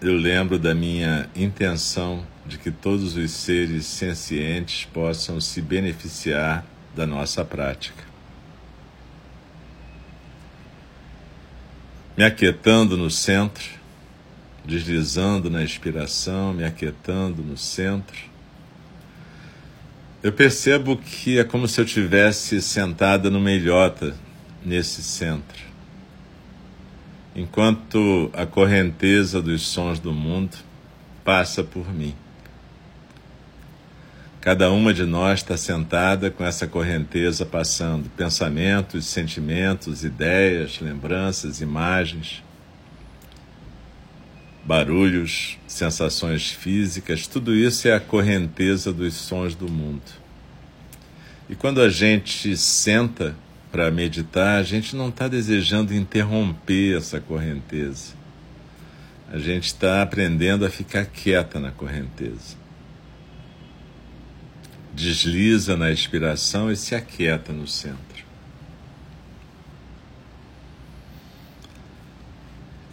eu 0.00 0.16
lembro 0.16 0.58
da 0.58 0.74
minha 0.74 1.30
intenção 1.36 2.26
de 2.44 2.58
que 2.58 2.72
todos 2.72 3.16
os 3.16 3.30
seres 3.30 3.86
sencientes 3.86 4.84
possam 4.86 5.40
se 5.40 5.62
beneficiar 5.62 6.66
da 6.96 7.06
nossa 7.06 7.44
prática. 7.44 8.02
Me 12.16 12.24
aquietando 12.24 12.96
no 12.96 13.08
centro, 13.08 13.81
deslizando 14.64 15.50
na 15.50 15.62
inspiração, 15.62 16.52
me 16.52 16.64
aquietando 16.64 17.42
no 17.42 17.56
centro. 17.56 18.18
Eu 20.22 20.32
percebo 20.32 20.96
que 20.96 21.38
é 21.38 21.44
como 21.44 21.66
se 21.66 21.80
eu 21.80 21.84
tivesse 21.84 22.62
sentada 22.62 23.28
numa 23.28 23.50
ilhota 23.50 24.14
nesse 24.64 25.02
centro. 25.02 25.60
Enquanto 27.34 28.30
a 28.32 28.46
correnteza 28.46 29.42
dos 29.42 29.62
sons 29.62 29.98
do 29.98 30.12
mundo 30.12 30.56
passa 31.24 31.64
por 31.64 31.92
mim. 31.92 32.14
Cada 34.40 34.70
uma 34.70 34.92
de 34.92 35.04
nós 35.04 35.40
está 35.40 35.56
sentada 35.56 36.30
com 36.30 36.44
essa 36.44 36.66
correnteza 36.66 37.46
passando, 37.46 38.10
pensamentos, 38.10 39.06
sentimentos, 39.06 40.04
ideias, 40.04 40.80
lembranças, 40.80 41.60
imagens 41.60 42.42
barulhos, 44.64 45.58
sensações 45.66 46.50
físicas, 46.50 47.26
tudo 47.26 47.54
isso 47.54 47.88
é 47.88 47.94
a 47.94 48.00
correnteza 48.00 48.92
dos 48.92 49.14
sons 49.14 49.54
do 49.54 49.68
mundo. 49.68 50.02
E 51.48 51.54
quando 51.54 51.80
a 51.82 51.88
gente 51.88 52.56
senta 52.56 53.34
para 53.70 53.90
meditar, 53.90 54.60
a 54.60 54.62
gente 54.62 54.94
não 54.94 55.08
está 55.08 55.26
desejando 55.28 55.94
interromper 55.94 56.96
essa 56.96 57.20
correnteza. 57.20 58.14
A 59.32 59.38
gente 59.38 59.64
está 59.64 60.02
aprendendo 60.02 60.64
a 60.64 60.70
ficar 60.70 61.06
quieta 61.06 61.58
na 61.58 61.70
correnteza. 61.70 62.56
Desliza 64.94 65.74
na 65.74 65.90
expiração 65.90 66.70
e 66.70 66.76
se 66.76 66.94
aquieta 66.94 67.50
no 67.50 67.66
centro. 67.66 68.31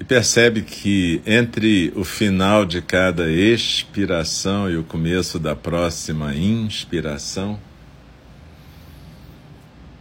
Percebe 0.10 0.64
que 0.64 1.22
entre 1.24 1.94
o 1.96 2.04
final 2.04 2.66
de 2.66 2.82
cada 2.82 3.32
expiração 3.32 4.68
e 4.68 4.76
o 4.76 4.84
começo 4.84 5.38
da 5.38 5.56
próxima 5.56 6.34
inspiração, 6.34 7.60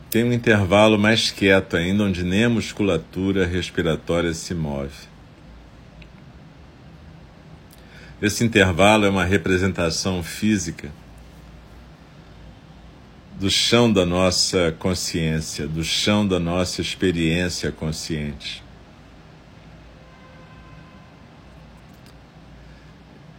tem 0.09 0.25
um 0.25 0.33
intervalo 0.33 0.99
mais 0.99 1.31
quieto 1.31 1.77
ainda, 1.77 2.05
onde 2.05 2.25
nem 2.25 2.45
a 2.45 2.49
musculatura 2.49 3.47
respiratória 3.47 4.33
se 4.33 4.55
move. 4.55 4.95
Esse 8.23 8.43
intervalo 8.43 9.05
é 9.05 9.11
uma 9.11 9.27
representação 9.27 10.23
física 10.23 10.91
do 13.39 13.51
chão 13.51 13.93
da 13.93 14.07
nossa 14.07 14.75
consciência, 14.79 15.69
do 15.69 15.85
chão 15.85 16.27
da 16.27 16.41
nossa 16.41 16.81
experiência 16.81 17.71
consciente. 17.71 18.67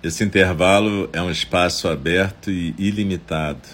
Esse 0.02 0.24
intervalo 0.24 1.10
é 1.12 1.22
um 1.22 1.30
espaço 1.30 1.90
aberto 1.90 2.50
e 2.50 2.74
ilimitado, 2.78 3.68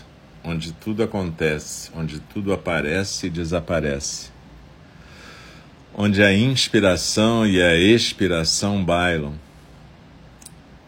onde 0.43 0.71
tudo 0.71 1.03
acontece, 1.03 1.91
onde 1.95 2.19
tudo 2.19 2.51
aparece 2.51 3.27
e 3.27 3.29
desaparece, 3.29 4.31
onde 5.93 6.23
a 6.23 6.33
inspiração 6.33 7.45
e 7.45 7.61
a 7.61 7.75
expiração 7.75 8.83
bailam, 8.83 9.35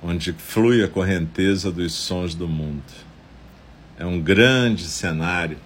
onde 0.02 0.34
flui 0.34 0.84
a 0.84 0.88
correnteza 0.88 1.72
dos 1.72 1.94
sons 1.94 2.34
do 2.34 2.48
mundo. 2.48 2.82
É 4.00 4.08
um 4.08 4.20
grande 4.20 4.86
cenário 4.86 5.60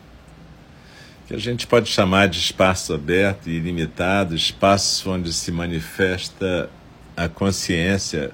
que 1.28 1.34
a 1.34 1.40
gente 1.40 1.66
pode 1.66 1.90
chamar 1.90 2.28
de 2.28 2.40
espaço 2.40 2.94
aberto 2.94 3.50
e 3.50 3.54
ilimitado, 3.54 4.36
espaço 4.36 5.10
onde 5.10 5.32
se 5.32 5.50
manifesta 5.50 6.70
a 7.16 7.30
consciência 7.30 8.34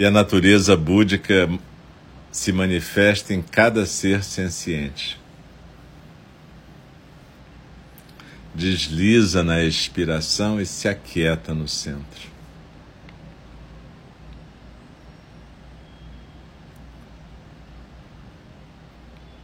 e 0.00 0.06
a 0.06 0.10
natureza 0.10 0.74
búdica 0.78 1.46
se 2.32 2.52
manifesta 2.52 3.34
em 3.34 3.42
cada 3.42 3.84
ser 3.84 4.24
senciente. 4.24 5.20
Desliza 8.54 9.44
na 9.44 9.62
expiração 9.62 10.58
e 10.58 10.64
se 10.64 10.88
aquieta 10.88 11.52
no 11.52 11.68
centro. 11.68 12.30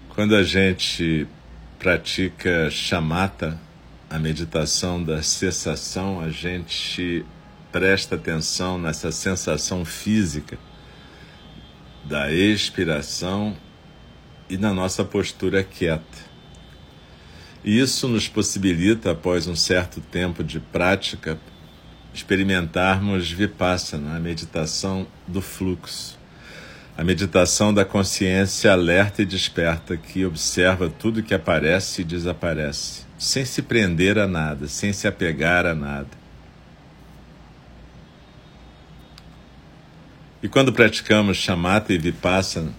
Quando 0.08 0.34
a 0.34 0.42
gente 0.42 1.28
pratica 1.78 2.70
chamata, 2.70 3.60
a 4.08 4.18
meditação 4.18 5.04
da 5.04 5.22
cessação, 5.22 6.18
a 6.18 6.30
gente 6.30 7.26
presta 7.76 8.14
atenção 8.14 8.78
nessa 8.78 9.12
sensação 9.12 9.84
física 9.84 10.58
da 12.06 12.32
expiração 12.32 13.54
e 14.48 14.56
na 14.56 14.72
nossa 14.72 15.04
postura 15.04 15.62
quieta. 15.62 16.24
E 17.62 17.78
isso 17.78 18.08
nos 18.08 18.28
possibilita, 18.28 19.10
após 19.10 19.46
um 19.46 19.54
certo 19.54 20.00
tempo 20.00 20.42
de 20.42 20.58
prática, 20.58 21.38
experimentarmos 22.14 23.30
vipassana, 23.30 24.16
a 24.16 24.20
meditação 24.20 25.06
do 25.28 25.42
fluxo, 25.42 26.18
a 26.96 27.04
meditação 27.04 27.74
da 27.74 27.84
consciência 27.84 28.72
alerta 28.72 29.20
e 29.20 29.26
desperta 29.26 29.98
que 29.98 30.24
observa 30.24 30.88
tudo 30.88 31.22
que 31.22 31.34
aparece 31.34 32.00
e 32.00 32.04
desaparece, 32.06 33.02
sem 33.18 33.44
se 33.44 33.60
prender 33.60 34.18
a 34.18 34.26
nada, 34.26 34.66
sem 34.66 34.94
se 34.94 35.06
apegar 35.06 35.66
a 35.66 35.74
nada 35.74 36.25
E 40.42 40.48
quando 40.48 40.72
praticamos 40.72 41.38
chamata 41.38 41.94
e 41.94 41.98
vipassana, 41.98 42.72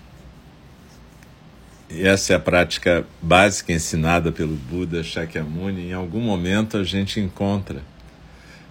e 1.89 2.05
essa 2.05 2.33
é 2.33 2.35
a 2.35 2.39
prática 2.39 3.05
básica 3.21 3.73
ensinada 3.73 4.31
pelo 4.31 4.55
Buda 4.55 5.03
Shakyamuni, 5.03 5.89
em 5.89 5.93
algum 5.93 6.19
momento 6.19 6.77
a 6.77 6.83
gente 6.83 7.19
encontra 7.19 7.81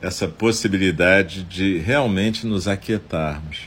essa 0.00 0.28
possibilidade 0.28 1.42
de 1.42 1.78
realmente 1.78 2.46
nos 2.46 2.68
aquietarmos, 2.68 3.62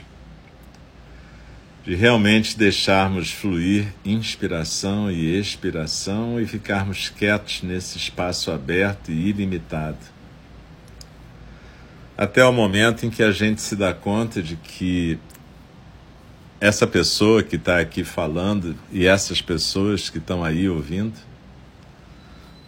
de 1.84 1.96
realmente 1.96 2.58
deixarmos 2.58 3.32
fluir 3.32 3.88
inspiração 4.06 5.12
e 5.12 5.38
expiração 5.38 6.40
e 6.40 6.46
ficarmos 6.46 7.10
quietos 7.10 7.62
nesse 7.64 7.98
espaço 7.98 8.52
aberto 8.52 9.12
e 9.12 9.30
ilimitado 9.30 10.19
até 12.20 12.44
o 12.44 12.52
momento 12.52 13.06
em 13.06 13.10
que 13.10 13.24
a 13.24 13.32
gente 13.32 13.62
se 13.62 13.78
dá 13.78 13.94
conta 13.94 14.44
de 14.44 14.58
que 14.58 15.18
essa 16.60 16.86
pessoa 16.86 17.42
que 17.42 17.56
está 17.56 17.80
aqui 17.80 18.04
falando 18.04 18.76
e 18.92 19.08
essas 19.08 19.42
pessoas 19.42 20.10
que 20.10 20.18
estão 20.18 20.44
aí 20.44 20.68
ouvindo 20.68 21.18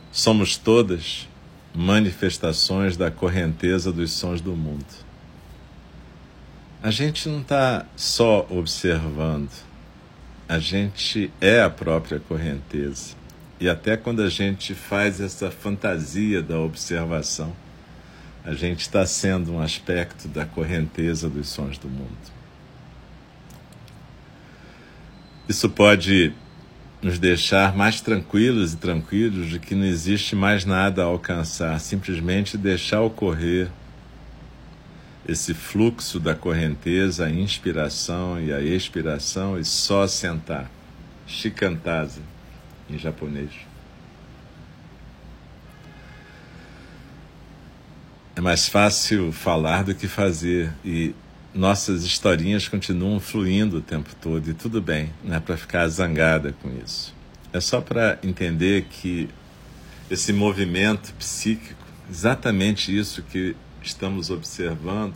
somos 0.10 0.56
todas 0.56 1.28
manifestações 1.76 2.96
da 2.96 3.12
correnteza 3.12 3.92
dos 3.92 4.14
sons 4.14 4.40
do 4.40 4.54
mundo. 4.54 4.86
A 6.82 6.90
gente 6.90 7.28
não 7.28 7.42
está 7.42 7.86
só 7.94 8.48
observando, 8.50 9.52
a 10.48 10.60
gente 10.60 11.30
é 11.42 11.62
a 11.62 11.70
própria 11.70 12.22
correnteza. 12.22 13.16
E 13.60 13.68
até 13.68 13.98
quando 13.98 14.22
a 14.22 14.30
gente 14.30 14.74
faz 14.74 15.20
essa 15.20 15.52
fantasia 15.52 16.42
da 16.42 16.58
observação, 16.58 17.54
a 18.44 18.54
gente 18.54 18.82
está 18.82 19.06
sendo 19.06 19.54
um 19.54 19.62
aspecto 19.62 20.28
da 20.28 20.46
correnteza 20.46 21.30
dos 21.30 21.48
sons 21.50 21.78
do 21.78 21.88
mundo. 21.88 22.18
Isso 25.48 25.70
pode 25.70 26.34
nos 27.02 27.20
deixar 27.20 27.76
mais 27.76 28.00
tranquilos 28.00 28.74
e 28.74 28.78
tranquilos 28.78 29.50
de 29.50 29.60
que 29.60 29.76
não 29.76 29.86
existe 29.86 30.36
mais 30.36 30.66
nada 30.66 31.02
a 31.02 31.06
alcançar, 31.06 31.80
simplesmente 31.80 32.58
deixar 32.58 33.02
ocorrer 33.02 33.70
esse 35.28 35.54
fluxo 35.54 36.20
da 36.20 36.36
correnteza, 36.36 37.26
a 37.26 37.30
inspiração 37.30 38.40
e 38.42 38.52
a 38.52 38.62
expiração 38.62 39.60
e 39.60 39.66
só 39.66 40.08
sentar. 40.08 40.70
Shikantaza, 41.28 42.22
em 42.90 42.98
japonês. 42.98 43.71
É 48.34 48.40
mais 48.40 48.70
fácil 48.70 49.32
falar 49.34 49.84
do 49.84 49.94
que 49.94 50.08
fazer 50.08 50.72
e 50.86 51.14
nossas 51.54 52.04
historinhas 52.04 52.66
continuam 52.66 53.20
fluindo 53.20 53.80
o 53.80 53.82
tempo 53.82 54.10
todo 54.22 54.50
e 54.50 54.54
tudo 54.54 54.82
bem, 54.82 55.12
não 55.22 55.36
é 55.36 55.40
para 55.42 55.58
ficar 55.58 55.86
zangada 55.90 56.56
com 56.62 56.70
isso. 56.82 57.14
É 57.52 57.60
só 57.60 57.82
para 57.82 58.18
entender 58.24 58.86
que 58.90 59.28
esse 60.10 60.32
movimento 60.32 61.14
psíquico, 61.16 61.84
exatamente 62.10 62.98
isso 62.98 63.22
que 63.22 63.54
estamos 63.84 64.30
observando, 64.30 65.16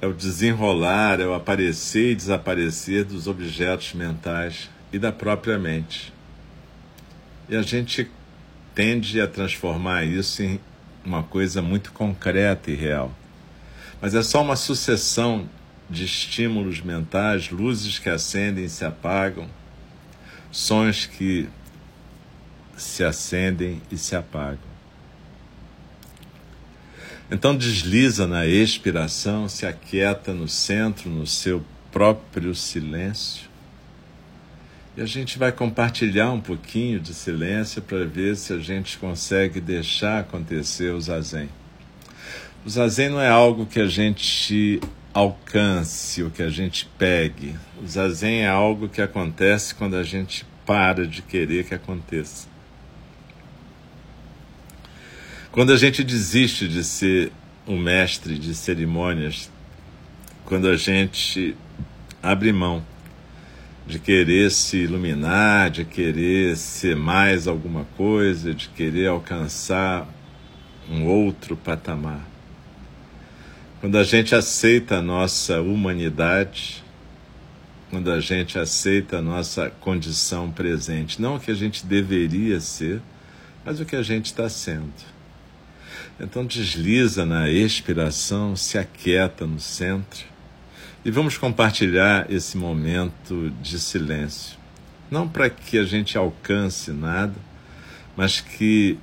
é 0.00 0.06
o 0.06 0.12
desenrolar, 0.12 1.20
é 1.20 1.26
o 1.26 1.32
aparecer 1.32 2.12
e 2.12 2.14
desaparecer 2.14 3.04
dos 3.04 3.26
objetos 3.26 3.94
mentais 3.94 4.68
e 4.92 4.98
da 4.98 5.10
própria 5.10 5.58
mente. 5.58 6.12
E 7.48 7.56
a 7.56 7.62
gente 7.62 8.06
tende 8.74 9.18
a 9.18 9.26
transformar 9.26 10.04
isso 10.04 10.42
em 10.42 10.60
uma 11.08 11.22
coisa 11.22 11.62
muito 11.62 11.90
concreta 11.90 12.70
e 12.70 12.74
real. 12.74 13.10
Mas 14.00 14.14
é 14.14 14.22
só 14.22 14.42
uma 14.42 14.54
sucessão 14.54 15.48
de 15.88 16.04
estímulos 16.04 16.80
mentais, 16.82 17.50
luzes 17.50 17.98
que 17.98 18.10
acendem 18.10 18.66
e 18.66 18.68
se 18.68 18.84
apagam, 18.84 19.48
sons 20.52 21.06
que 21.06 21.48
se 22.76 23.02
acendem 23.02 23.80
e 23.90 23.96
se 23.96 24.14
apagam. 24.14 24.68
Então 27.30 27.56
desliza 27.56 28.26
na 28.26 28.46
expiração, 28.46 29.48
se 29.48 29.66
aquieta 29.66 30.32
no 30.32 30.46
centro, 30.46 31.10
no 31.10 31.26
seu 31.26 31.64
próprio 31.90 32.54
silêncio 32.54 33.47
e 34.98 35.00
a 35.00 35.06
gente 35.06 35.38
vai 35.38 35.52
compartilhar 35.52 36.32
um 36.32 36.40
pouquinho 36.40 36.98
de 36.98 37.14
silêncio 37.14 37.80
para 37.80 38.04
ver 38.04 38.34
se 38.34 38.52
a 38.52 38.58
gente 38.58 38.98
consegue 38.98 39.60
deixar 39.60 40.18
acontecer 40.18 40.92
o 40.92 41.00
zazen. 41.00 41.48
O 42.66 42.68
zazen 42.68 43.10
não 43.10 43.20
é 43.20 43.28
algo 43.28 43.64
que 43.64 43.78
a 43.78 43.86
gente 43.86 44.80
alcance 45.14 46.20
ou 46.20 46.32
que 46.32 46.42
a 46.42 46.50
gente 46.50 46.84
pegue. 46.98 47.54
O 47.80 47.86
zazen 47.86 48.40
é 48.40 48.48
algo 48.48 48.88
que 48.88 49.00
acontece 49.00 49.72
quando 49.72 49.94
a 49.94 50.02
gente 50.02 50.44
para 50.66 51.06
de 51.06 51.22
querer 51.22 51.64
que 51.64 51.76
aconteça. 51.76 52.48
Quando 55.52 55.72
a 55.72 55.76
gente 55.76 56.02
desiste 56.02 56.66
de 56.66 56.82
ser 56.82 57.30
o 57.64 57.76
mestre 57.76 58.36
de 58.36 58.52
cerimônias, 58.52 59.48
quando 60.44 60.66
a 60.66 60.76
gente 60.76 61.56
abre 62.20 62.52
mão 62.52 62.82
de 63.88 63.98
querer 63.98 64.50
se 64.50 64.76
iluminar, 64.76 65.70
de 65.70 65.82
querer 65.82 66.58
ser 66.58 66.94
mais 66.94 67.48
alguma 67.48 67.86
coisa, 67.96 68.52
de 68.52 68.68
querer 68.68 69.06
alcançar 69.06 70.06
um 70.90 71.06
outro 71.06 71.56
patamar. 71.56 72.20
Quando 73.80 73.96
a 73.96 74.04
gente 74.04 74.34
aceita 74.34 74.98
a 74.98 75.02
nossa 75.02 75.62
humanidade, 75.62 76.84
quando 77.88 78.12
a 78.12 78.20
gente 78.20 78.58
aceita 78.58 79.18
a 79.18 79.22
nossa 79.22 79.70
condição 79.80 80.50
presente, 80.50 81.18
não 81.18 81.36
o 81.36 81.40
que 81.40 81.50
a 81.50 81.54
gente 81.54 81.86
deveria 81.86 82.60
ser, 82.60 83.00
mas 83.64 83.80
o 83.80 83.86
que 83.86 83.96
a 83.96 84.02
gente 84.02 84.26
está 84.26 84.50
sendo. 84.50 84.92
Então 86.20 86.44
desliza 86.44 87.24
na 87.24 87.48
expiração, 87.48 88.54
se 88.54 88.76
aquieta 88.76 89.46
no 89.46 89.58
centro 89.58 90.26
e 91.04 91.10
vamos 91.10 91.38
compartilhar 91.38 92.30
esse 92.30 92.56
momento 92.56 93.50
de 93.62 93.78
silêncio. 93.78 94.58
Não 95.10 95.28
para 95.28 95.48
que 95.48 95.78
a 95.78 95.84
gente 95.84 96.18
alcance 96.18 96.90
nada, 96.90 97.34
mas 98.16 98.40
que 98.40 98.98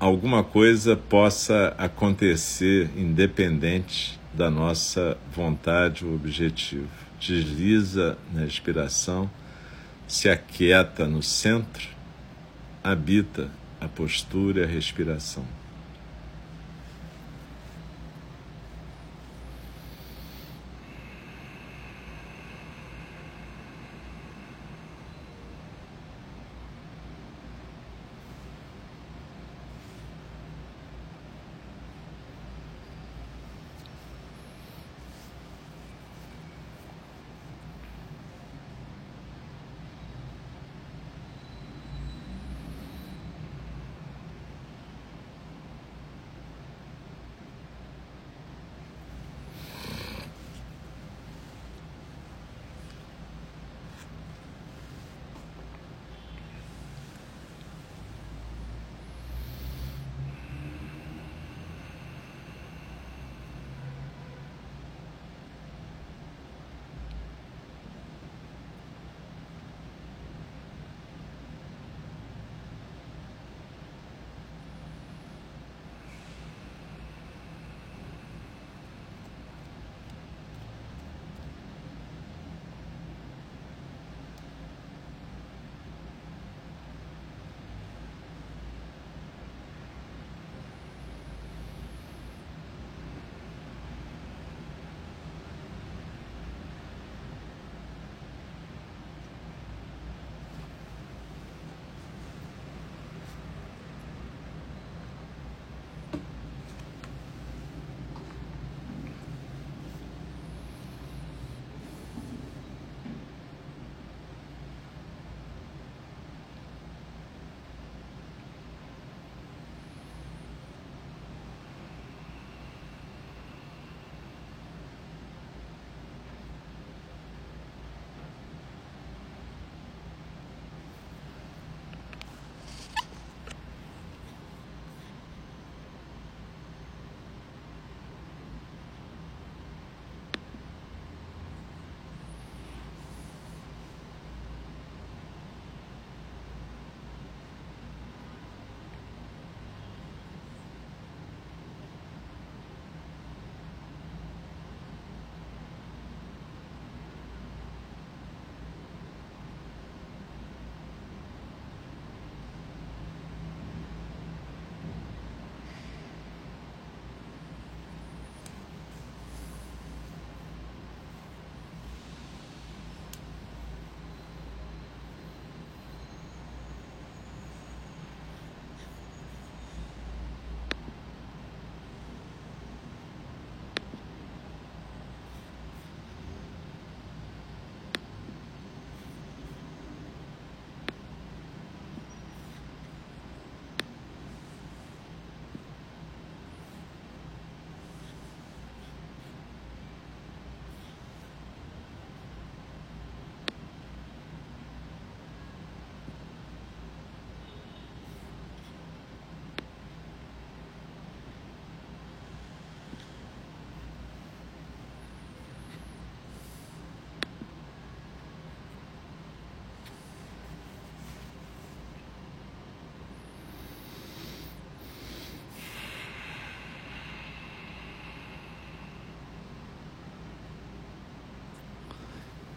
alguma 0.00 0.42
coisa 0.42 0.96
possa 0.96 1.74
acontecer 1.76 2.90
independente 2.96 4.18
da 4.32 4.50
nossa 4.50 5.16
vontade 5.34 6.04
ou 6.04 6.14
objetivo. 6.14 6.88
Desliza 7.20 8.16
na 8.32 8.42
respiração, 8.42 9.30
se 10.06 10.28
aquieta 10.28 11.06
no 11.06 11.22
centro, 11.22 11.88
habita 12.82 13.50
a 13.80 13.88
postura 13.88 14.60
e 14.60 14.64
a 14.64 14.66
respiração. 14.66 15.44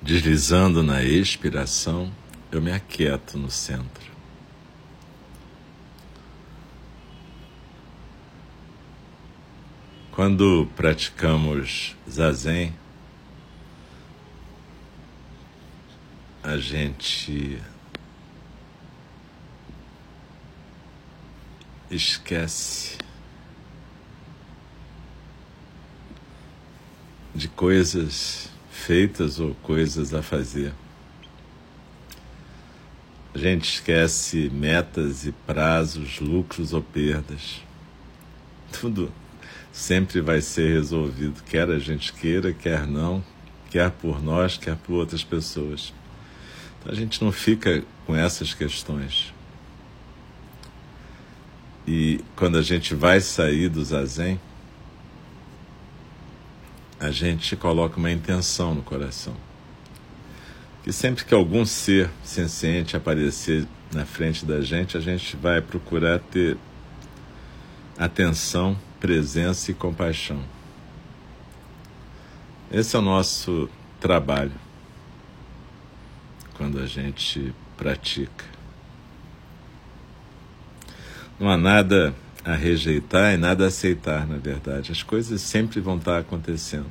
Deslizando 0.01 0.81
na 0.81 1.03
expiração, 1.03 2.11
eu 2.51 2.59
me 2.59 2.71
aquieto 2.71 3.37
no 3.37 3.51
centro. 3.51 4.11
Quando 10.11 10.67
praticamos 10.75 11.95
zazen, 12.09 12.73
a 16.41 16.57
gente 16.57 17.61
esquece 21.91 22.97
de 27.35 27.47
coisas 27.47 28.49
feitas 28.81 29.39
ou 29.39 29.53
coisas 29.55 30.13
a 30.13 30.21
fazer. 30.21 30.73
A 33.33 33.37
gente 33.37 33.75
esquece 33.75 34.49
metas 34.53 35.25
e 35.25 35.31
prazos, 35.31 36.19
lucros 36.19 36.73
ou 36.73 36.81
perdas. 36.81 37.61
Tudo 38.71 39.11
sempre 39.71 40.19
vai 40.19 40.41
ser 40.41 40.73
resolvido, 40.73 41.41
quer 41.43 41.69
a 41.69 41.79
gente 41.79 42.11
queira, 42.11 42.51
quer 42.51 42.85
não, 42.85 43.23
quer 43.69 43.89
por 43.89 44.21
nós, 44.21 44.57
quer 44.57 44.75
por 44.75 44.93
outras 44.93 45.23
pessoas. 45.23 45.93
Então 46.79 46.91
a 46.91 46.95
gente 46.95 47.23
não 47.23 47.31
fica 47.31 47.83
com 48.05 48.15
essas 48.15 48.53
questões. 48.53 49.33
E 51.87 52.19
quando 52.35 52.57
a 52.57 52.61
gente 52.61 52.93
vai 52.93 53.21
sair 53.21 53.69
do 53.69 53.83
zazen, 53.83 54.39
a 57.01 57.09
gente 57.09 57.55
coloca 57.55 57.97
uma 57.97 58.11
intenção 58.11 58.75
no 58.75 58.83
coração. 58.83 59.35
que 60.83 60.93
sempre 60.93 61.25
que 61.25 61.33
algum 61.33 61.65
ser 61.65 62.11
senciente 62.23 62.95
aparecer 62.95 63.67
na 63.91 64.05
frente 64.05 64.45
da 64.45 64.61
gente, 64.61 64.95
a 64.95 64.99
gente 64.99 65.35
vai 65.35 65.61
procurar 65.61 66.19
ter 66.19 66.57
atenção, 67.97 68.77
presença 68.99 69.71
e 69.71 69.73
compaixão. 69.73 70.43
Esse 72.71 72.95
é 72.95 72.99
o 72.99 73.01
nosso 73.01 73.67
trabalho 73.99 74.53
quando 76.55 76.79
a 76.79 76.85
gente 76.85 77.51
pratica. 77.75 78.45
Não 81.39 81.49
há 81.49 81.57
nada 81.57 82.13
a 82.43 82.55
rejeitar 82.55 83.33
e 83.33 83.37
nada 83.37 83.65
a 83.65 83.67
aceitar, 83.67 84.27
na 84.27 84.37
verdade. 84.37 84.91
As 84.91 85.03
coisas 85.03 85.41
sempre 85.41 85.79
vão 85.79 85.97
estar 85.97 86.19
acontecendo, 86.19 86.87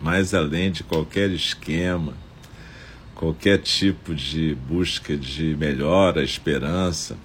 mais 0.00 0.34
além 0.34 0.72
de 0.72 0.82
qualquer 0.82 1.30
esquema, 1.30 2.14
qualquer 3.14 3.58
tipo 3.58 4.14
de 4.14 4.56
busca 4.68 5.16
de 5.16 5.56
melhora, 5.56 6.22
esperança. 6.22 7.16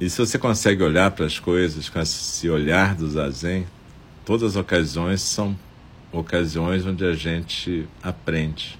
E 0.00 0.08
se 0.08 0.18
você 0.18 0.38
consegue 0.38 0.82
olhar 0.82 1.10
para 1.12 1.26
as 1.26 1.38
coisas 1.38 1.88
com 1.88 2.00
esse 2.00 2.48
olhar 2.48 2.94
do 2.94 3.08
zazen, 3.08 3.66
todas 4.24 4.50
as 4.50 4.56
ocasiões 4.56 5.20
são 5.20 5.56
ocasiões 6.10 6.84
onde 6.84 7.04
a 7.04 7.14
gente 7.14 7.86
aprende. 8.02 8.78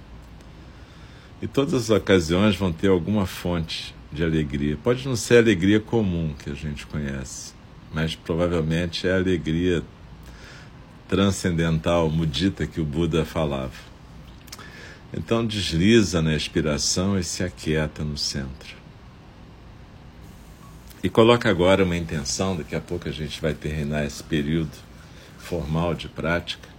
E 1.41 1.47
todas 1.47 1.73
as 1.73 1.89
ocasiões 1.89 2.55
vão 2.55 2.71
ter 2.71 2.89
alguma 2.89 3.25
fonte 3.25 3.93
de 4.13 4.23
alegria. 4.23 4.77
Pode 4.81 5.07
não 5.07 5.15
ser 5.15 5.35
a 5.35 5.39
alegria 5.39 5.79
comum 5.79 6.33
que 6.37 6.49
a 6.49 6.53
gente 6.53 6.85
conhece, 6.85 7.53
mas 7.91 8.15
provavelmente 8.15 9.07
é 9.07 9.11
a 9.11 9.17
alegria 9.17 9.83
transcendental, 11.07 12.09
mudita 12.09 12.65
que 12.65 12.79
o 12.79 12.85
Buda 12.85 13.25
falava. 13.25 13.73
Então 15.13 15.45
desliza 15.45 16.21
na 16.21 16.35
expiração 16.35 17.17
e 17.19 17.23
se 17.23 17.43
aquieta 17.43 18.03
no 18.03 18.17
centro. 18.17 18.75
E 21.03 21.09
coloca 21.09 21.49
agora 21.49 21.83
uma 21.83 21.97
intenção, 21.97 22.55
daqui 22.55 22.75
a 22.75 22.79
pouco 22.79 23.09
a 23.09 23.11
gente 23.11 23.41
vai 23.41 23.53
terminar 23.53 24.05
esse 24.05 24.23
período 24.23 24.71
formal 25.37 25.93
de 25.93 26.07
prática. 26.07 26.69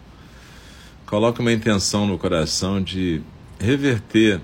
Coloca 1.04 1.42
uma 1.42 1.52
intenção 1.52 2.06
no 2.06 2.18
coração 2.18 2.82
de 2.82 3.20
reverter 3.60 4.40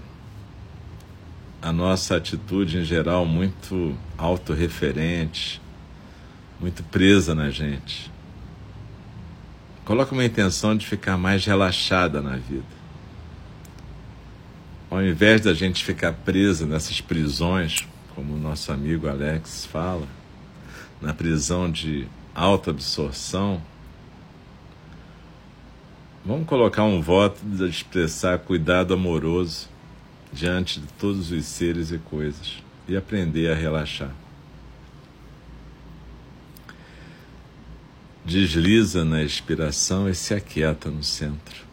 a 1.62 1.72
nossa 1.72 2.16
atitude 2.16 2.78
em 2.78 2.84
geral 2.84 3.26
muito 3.26 3.94
autorreferente, 4.16 5.60
muito 6.58 6.82
presa 6.84 7.34
na 7.34 7.50
gente. 7.50 8.10
Coloca 9.84 10.12
uma 10.12 10.24
intenção 10.24 10.76
de 10.76 10.86
ficar 10.86 11.18
mais 11.18 11.44
relaxada 11.44 12.22
na 12.22 12.36
vida. 12.36 12.80
Ao 14.90 15.02
invés 15.02 15.42
da 15.42 15.52
gente 15.52 15.84
ficar 15.84 16.12
presa 16.12 16.66
nessas 16.66 17.00
prisões, 17.00 17.86
como 18.14 18.34
o 18.34 18.38
nosso 18.38 18.72
amigo 18.72 19.08
Alex 19.08 19.66
fala, 19.66 20.06
na 21.00 21.12
prisão 21.12 21.70
de 21.70 22.06
alta 22.34 22.70
absorção, 22.70 23.62
vamos 26.24 26.46
colocar 26.46 26.84
um 26.84 27.00
voto 27.00 27.40
de 27.44 27.68
expressar 27.68 28.38
cuidado 28.38 28.94
amoroso 28.94 29.68
diante 30.32 30.80
de 30.80 30.86
todos 30.94 31.30
os 31.30 31.44
seres 31.44 31.90
e 31.90 31.98
coisas 31.98 32.58
e 32.88 32.96
aprender 32.96 33.50
a 33.50 33.54
relaxar. 33.54 34.14
Desliza 38.24 39.04
na 39.04 39.22
expiração 39.22 40.08
e 40.08 40.14
se 40.14 40.34
aquieta 40.34 40.90
no 40.90 41.02
centro. 41.02 41.64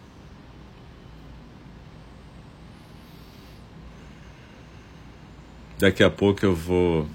Daqui 5.78 6.04
a 6.04 6.10
pouco 6.10 6.44
eu 6.44 6.56
vou 6.56 7.08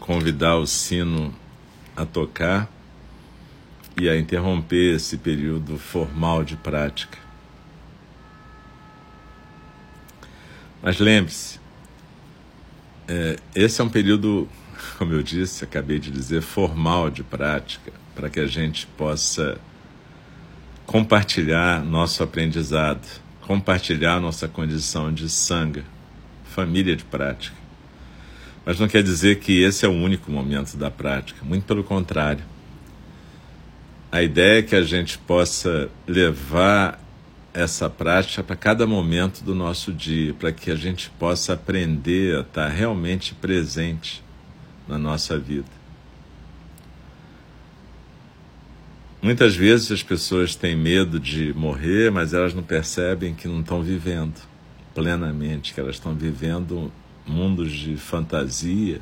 convidar 0.00 0.56
o 0.56 0.66
sino 0.66 1.32
a 1.96 2.04
tocar 2.04 2.68
e 4.00 4.08
a 4.08 4.18
interromper 4.18 4.96
esse 4.96 5.16
período 5.16 5.78
formal 5.78 6.42
de 6.42 6.56
prática. 6.56 7.25
Mas 10.82 10.98
lembre-se, 10.98 11.58
é, 13.08 13.36
esse 13.54 13.80
é 13.80 13.84
um 13.84 13.88
período, 13.88 14.48
como 14.98 15.12
eu 15.12 15.22
disse, 15.22 15.64
acabei 15.64 15.98
de 15.98 16.10
dizer, 16.10 16.42
formal 16.42 17.10
de 17.10 17.22
prática, 17.22 17.92
para 18.14 18.28
que 18.28 18.40
a 18.40 18.46
gente 18.46 18.86
possa 18.86 19.58
compartilhar 20.86 21.84
nosso 21.84 22.22
aprendizado, 22.22 23.06
compartilhar 23.42 24.20
nossa 24.20 24.48
condição 24.48 25.12
de 25.12 25.28
sanga, 25.28 25.84
família 26.44 26.96
de 26.96 27.04
prática. 27.04 27.56
Mas 28.64 28.80
não 28.80 28.88
quer 28.88 29.02
dizer 29.02 29.38
que 29.38 29.62
esse 29.62 29.84
é 29.84 29.88
o 29.88 29.92
único 29.92 30.30
momento 30.30 30.76
da 30.76 30.90
prática, 30.90 31.44
muito 31.44 31.64
pelo 31.64 31.84
contrário. 31.84 32.44
A 34.10 34.22
ideia 34.22 34.58
é 34.58 34.62
que 34.62 34.74
a 34.74 34.82
gente 34.82 35.18
possa 35.18 35.88
levar 36.06 37.00
essa 37.56 37.88
prática 37.88 38.42
para 38.42 38.54
cada 38.54 38.86
momento 38.86 39.42
do 39.42 39.54
nosso 39.54 39.90
dia, 39.90 40.34
para 40.34 40.52
que 40.52 40.70
a 40.70 40.76
gente 40.76 41.08
possa 41.18 41.54
aprender 41.54 42.36
a 42.36 42.40
estar 42.42 42.68
realmente 42.68 43.34
presente 43.34 44.22
na 44.86 44.98
nossa 44.98 45.38
vida. 45.38 45.70
Muitas 49.22 49.56
vezes 49.56 49.90
as 49.90 50.02
pessoas 50.02 50.54
têm 50.54 50.76
medo 50.76 51.18
de 51.18 51.54
morrer, 51.54 52.10
mas 52.12 52.34
elas 52.34 52.52
não 52.52 52.62
percebem 52.62 53.34
que 53.34 53.48
não 53.48 53.60
estão 53.60 53.82
vivendo 53.82 54.38
plenamente, 54.94 55.72
que 55.72 55.80
elas 55.80 55.96
estão 55.96 56.14
vivendo 56.14 56.92
mundos 57.26 57.72
de 57.72 57.96
fantasia, 57.96 59.00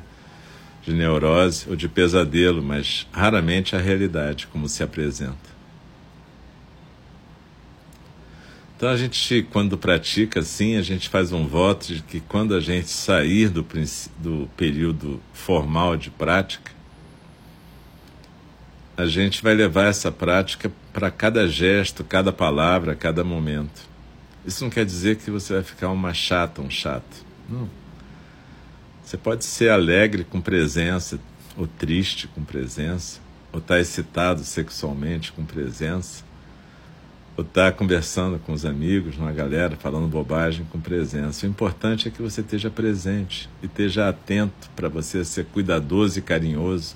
de 0.81 0.93
neurose 0.93 1.69
ou 1.69 1.75
de 1.75 1.89
pesadelo, 1.89 2.63
mas 2.63 3.05
raramente 3.11 3.75
a 3.75 3.79
realidade 3.79 4.47
como 4.47 4.69
se 4.69 4.81
apresenta. 4.81 5.54
Então 8.75 8.89
a 8.89 8.97
gente, 8.97 9.47
quando 9.51 9.77
pratica 9.77 10.41
assim, 10.41 10.75
a 10.75 10.81
gente 10.81 11.07
faz 11.07 11.31
um 11.31 11.47
voto 11.47 11.87
de 11.87 12.01
que 12.01 12.19
quando 12.19 12.53
a 12.53 12.59
gente 12.59 12.89
sair 12.89 13.47
do, 13.47 13.65
do 14.19 14.49
período 14.57 15.21
formal 15.33 15.95
de 15.95 16.09
prática, 16.09 16.73
a 18.97 19.05
gente 19.05 19.41
vai 19.41 19.53
levar 19.53 19.85
essa 19.85 20.11
prática 20.11 20.69
para 20.91 21.09
cada 21.09 21.47
gesto, 21.47 22.03
cada 22.03 22.33
palavra, 22.33 22.95
cada 22.95 23.23
momento. 23.23 23.81
Isso 24.45 24.63
não 24.63 24.69
quer 24.69 24.85
dizer 24.85 25.17
que 25.17 25.31
você 25.31 25.53
vai 25.53 25.63
ficar 25.63 25.89
uma 25.89 26.13
chata, 26.13 26.61
um 26.61 26.69
chato. 26.69 27.25
Não. 27.49 27.69
Você 29.03 29.17
pode 29.17 29.45
ser 29.45 29.69
alegre 29.69 30.25
com 30.25 30.41
presença, 30.41 31.17
ou 31.55 31.65
triste 31.65 32.27
com 32.27 32.43
presença, 32.43 33.21
ou 33.53 33.59
estar 33.59 33.75
tá 33.75 33.79
excitado 33.79 34.43
sexualmente 34.43 35.31
com 35.31 35.45
presença 35.45 36.24
ou 37.37 37.43
estar 37.43 37.71
tá 37.71 37.77
conversando 37.77 38.39
com 38.39 38.53
os 38.53 38.65
amigos, 38.65 39.17
uma 39.17 39.31
galera, 39.31 39.75
falando 39.75 40.07
bobagem 40.07 40.65
com 40.71 40.79
presença. 40.79 41.45
O 41.45 41.49
importante 41.49 42.07
é 42.07 42.11
que 42.11 42.21
você 42.21 42.41
esteja 42.41 42.69
presente 42.69 43.49
e 43.61 43.65
esteja 43.65 44.07
atento 44.07 44.69
para 44.75 44.87
você 44.87 45.25
ser 45.25 45.45
cuidadoso 45.45 46.17
e 46.17 46.21
carinhoso 46.21 46.95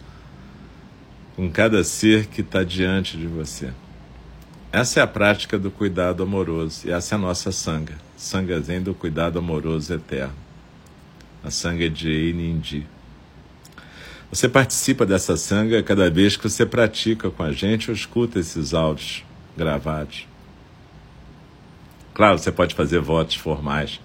com 1.36 1.50
cada 1.50 1.84
ser 1.84 2.28
que 2.28 2.42
está 2.42 2.64
diante 2.64 3.18
de 3.18 3.28
você. 3.28 3.72
Essa 4.72 5.00
é 5.00 5.04
a 5.04 5.08
prática 5.08 5.58
do 5.58 5.72
cuidado 5.72 6.24
amoroso 6.24 6.88
e 6.88 6.92
essa 6.92 7.16
é 7.16 7.18
a 7.18 7.20
nossa 7.20 7.52
sanga, 7.52 7.98
zen 8.18 8.82
do 8.82 8.94
cuidado 8.94 9.40
amoroso 9.40 9.94
eterno. 9.94 10.36
A 11.44 11.50
sanga 11.50 11.90
de 11.90 12.10
Einindi. 12.10 12.86
Você 14.30 14.48
participa 14.48 15.06
dessa 15.06 15.36
sanga 15.36 15.82
cada 15.82 16.10
vez 16.10 16.38
que 16.38 16.44
você 16.44 16.66
pratica 16.66 17.32
com 17.32 17.42
a 17.42 17.52
gente 17.52 17.90
ou 17.90 17.96
escuta 17.96 18.40
esses 18.40 18.74
áudios 18.74 19.24
gravados. 19.60 20.26
Claro, 22.14 22.40
você 22.40 22.52
pode 22.52 22.74
fazer 22.74 23.00
votos 23.00 23.36
formais 23.36 24.00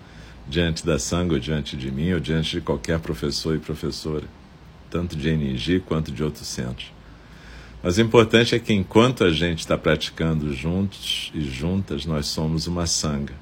diante 0.48 0.84
da 0.84 0.98
sangue 0.98 1.34
ou 1.34 1.40
diante 1.40 1.76
de 1.76 1.90
mim 1.90 2.12
ou 2.12 2.20
diante 2.20 2.50
de 2.50 2.60
qualquer 2.60 2.98
professor 2.98 3.54
e 3.54 3.60
professora, 3.60 4.24
tanto 4.90 5.16
de 5.16 5.30
NG 5.30 5.80
quanto 5.80 6.10
de 6.10 6.22
outros 6.22 6.46
centros. 6.48 6.92
Mas 7.82 7.98
o 7.98 8.00
importante 8.00 8.54
é 8.54 8.58
que 8.58 8.72
enquanto 8.72 9.24
a 9.24 9.30
gente 9.30 9.60
está 9.60 9.78
praticando 9.78 10.52
juntos 10.52 11.30
e 11.34 11.42
juntas, 11.42 12.04
nós 12.04 12.26
somos 12.26 12.66
uma 12.66 12.86
sanga. 12.86 13.34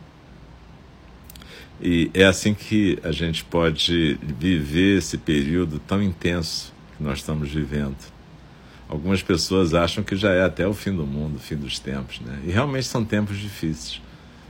E 1.81 2.11
é 2.12 2.25
assim 2.25 2.53
que 2.53 2.98
a 3.03 3.11
gente 3.11 3.44
pode 3.44 4.18
viver 4.22 4.98
esse 4.98 5.16
período 5.16 5.79
tão 5.79 6.03
intenso 6.03 6.72
que 6.96 7.03
nós 7.03 7.18
estamos 7.18 7.51
vivendo. 7.51 7.96
Algumas 8.93 9.23
pessoas 9.23 9.73
acham 9.73 10.05
que 10.05 10.15
já 10.15 10.33
é 10.33 10.45
até 10.45 10.69
o 10.69 10.75
fim 10.75 10.95
do 10.95 11.07
mundo, 11.07 11.37
o 11.37 11.39
fim 11.39 11.57
dos 11.57 11.79
tempos, 11.79 12.21
né? 12.21 12.43
E 12.45 12.51
realmente 12.51 12.85
são 12.85 13.03
tempos 13.03 13.39
difíceis 13.39 14.03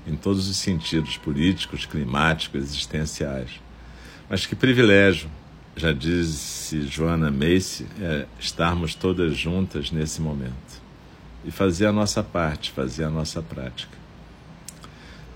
em 0.04 0.16
todos 0.16 0.48
os 0.48 0.56
sentidos 0.56 1.16
políticos, 1.16 1.86
climáticos, 1.86 2.60
existenciais. 2.60 3.50
Mas 4.28 4.44
que 4.44 4.56
privilégio, 4.56 5.30
já 5.76 5.92
disse 5.92 6.82
Joana 6.88 7.30
Macy, 7.30 7.86
é 8.00 8.26
estarmos 8.40 8.96
todas 8.96 9.36
juntas 9.36 9.92
nesse 9.92 10.20
momento 10.20 10.82
e 11.44 11.52
fazer 11.52 11.86
a 11.86 11.92
nossa 11.92 12.20
parte, 12.20 12.72
fazer 12.72 13.04
a 13.04 13.10
nossa 13.10 13.40
prática. 13.40 13.96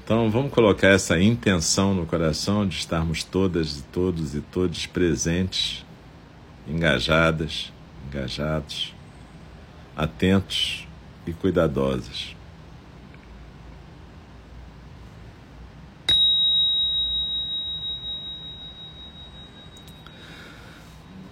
Então 0.03 0.29
vamos 0.33 0.51
colocar 0.51 0.89
essa 0.89 1.21
intenção 1.21 1.95
no 1.95 2.07
coração 2.07 2.67
de 2.67 2.75
estarmos 2.77 3.23
todas 3.23 3.79
e 3.79 3.83
todos 3.85 4.35
e 4.35 4.41
todos 4.41 4.85
presentes, 4.85 5.87
engajadas, 6.67 7.73
engajados, 8.09 8.96
atentos 9.97 10.87
e 11.27 11.33
cuidadosos. 11.33 12.37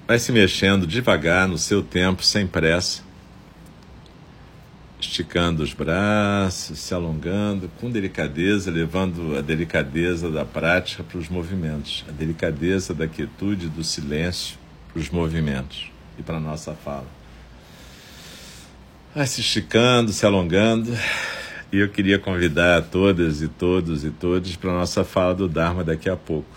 Vai 0.07 0.19
se 0.19 0.33
mexendo 0.33 0.87
devagar 0.87 1.49
no 1.49 1.57
seu 1.57 1.83
tempo, 1.83 2.23
sem 2.23 2.47
pressa, 2.47 3.03
esticando 5.01 5.63
os 5.63 5.73
braços, 5.73 6.79
se 6.79 6.93
alongando 6.93 7.71
com 7.81 7.91
delicadeza, 7.91 8.71
levando 8.71 9.37
a 9.39 9.41
delicadeza 9.41 10.31
da 10.31 10.45
prática 10.45 11.03
para 11.03 11.19
os 11.19 11.29
movimentos, 11.29 12.05
a 12.07 12.13
delicadeza 12.13 12.93
da 12.93 13.09
quietude, 13.09 13.69
do 13.69 13.83
silêncio 13.83 14.59
para 14.93 15.01
os 15.01 15.09
movimentos 15.09 15.91
e 16.19 16.23
para 16.23 16.37
a 16.37 16.41
nossa 16.41 16.75
fala. 16.75 17.24
Vai 19.15 19.29
se 19.29 19.41
esticando, 19.41 20.13
se 20.13 20.27
alongando, 20.27 20.91
e 21.71 21.79
eu 21.79 21.89
queria 21.89 22.19
convidar 22.19 22.83
todas 22.83 23.43
e 23.43 23.47
todos 23.47 24.05
e 24.05 24.11
todos 24.11 24.57
para 24.57 24.71
a 24.71 24.75
nossa 24.75 25.05
fala 25.05 25.33
do 25.33 25.47
Dharma 25.49 25.85
daqui 25.85 26.11
a 26.11 26.17
pouco. 26.17 26.51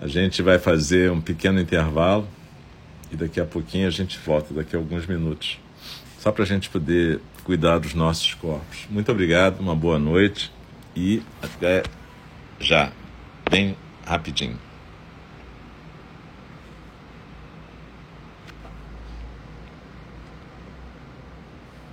A 0.00 0.06
gente 0.06 0.42
vai 0.42 0.60
fazer 0.60 1.10
um 1.10 1.20
pequeno 1.20 1.60
intervalo 1.60 2.28
e 3.10 3.16
daqui 3.16 3.40
a 3.40 3.44
pouquinho 3.44 3.88
a 3.88 3.90
gente 3.90 4.16
volta, 4.16 4.54
daqui 4.54 4.76
a 4.76 4.78
alguns 4.78 5.06
minutos, 5.08 5.58
só 6.20 6.30
para 6.30 6.44
a 6.44 6.46
gente 6.46 6.70
poder 6.70 7.20
cuidar 7.42 7.78
dos 7.78 7.94
nossos 7.94 8.32
corpos. 8.34 8.86
Muito 8.88 9.10
obrigado, 9.10 9.58
uma 9.58 9.74
boa 9.74 9.98
noite 9.98 10.52
e 10.94 11.20
até 11.42 11.82
já, 12.60 12.92
bem 13.50 13.76
rapidinho. 14.04 14.65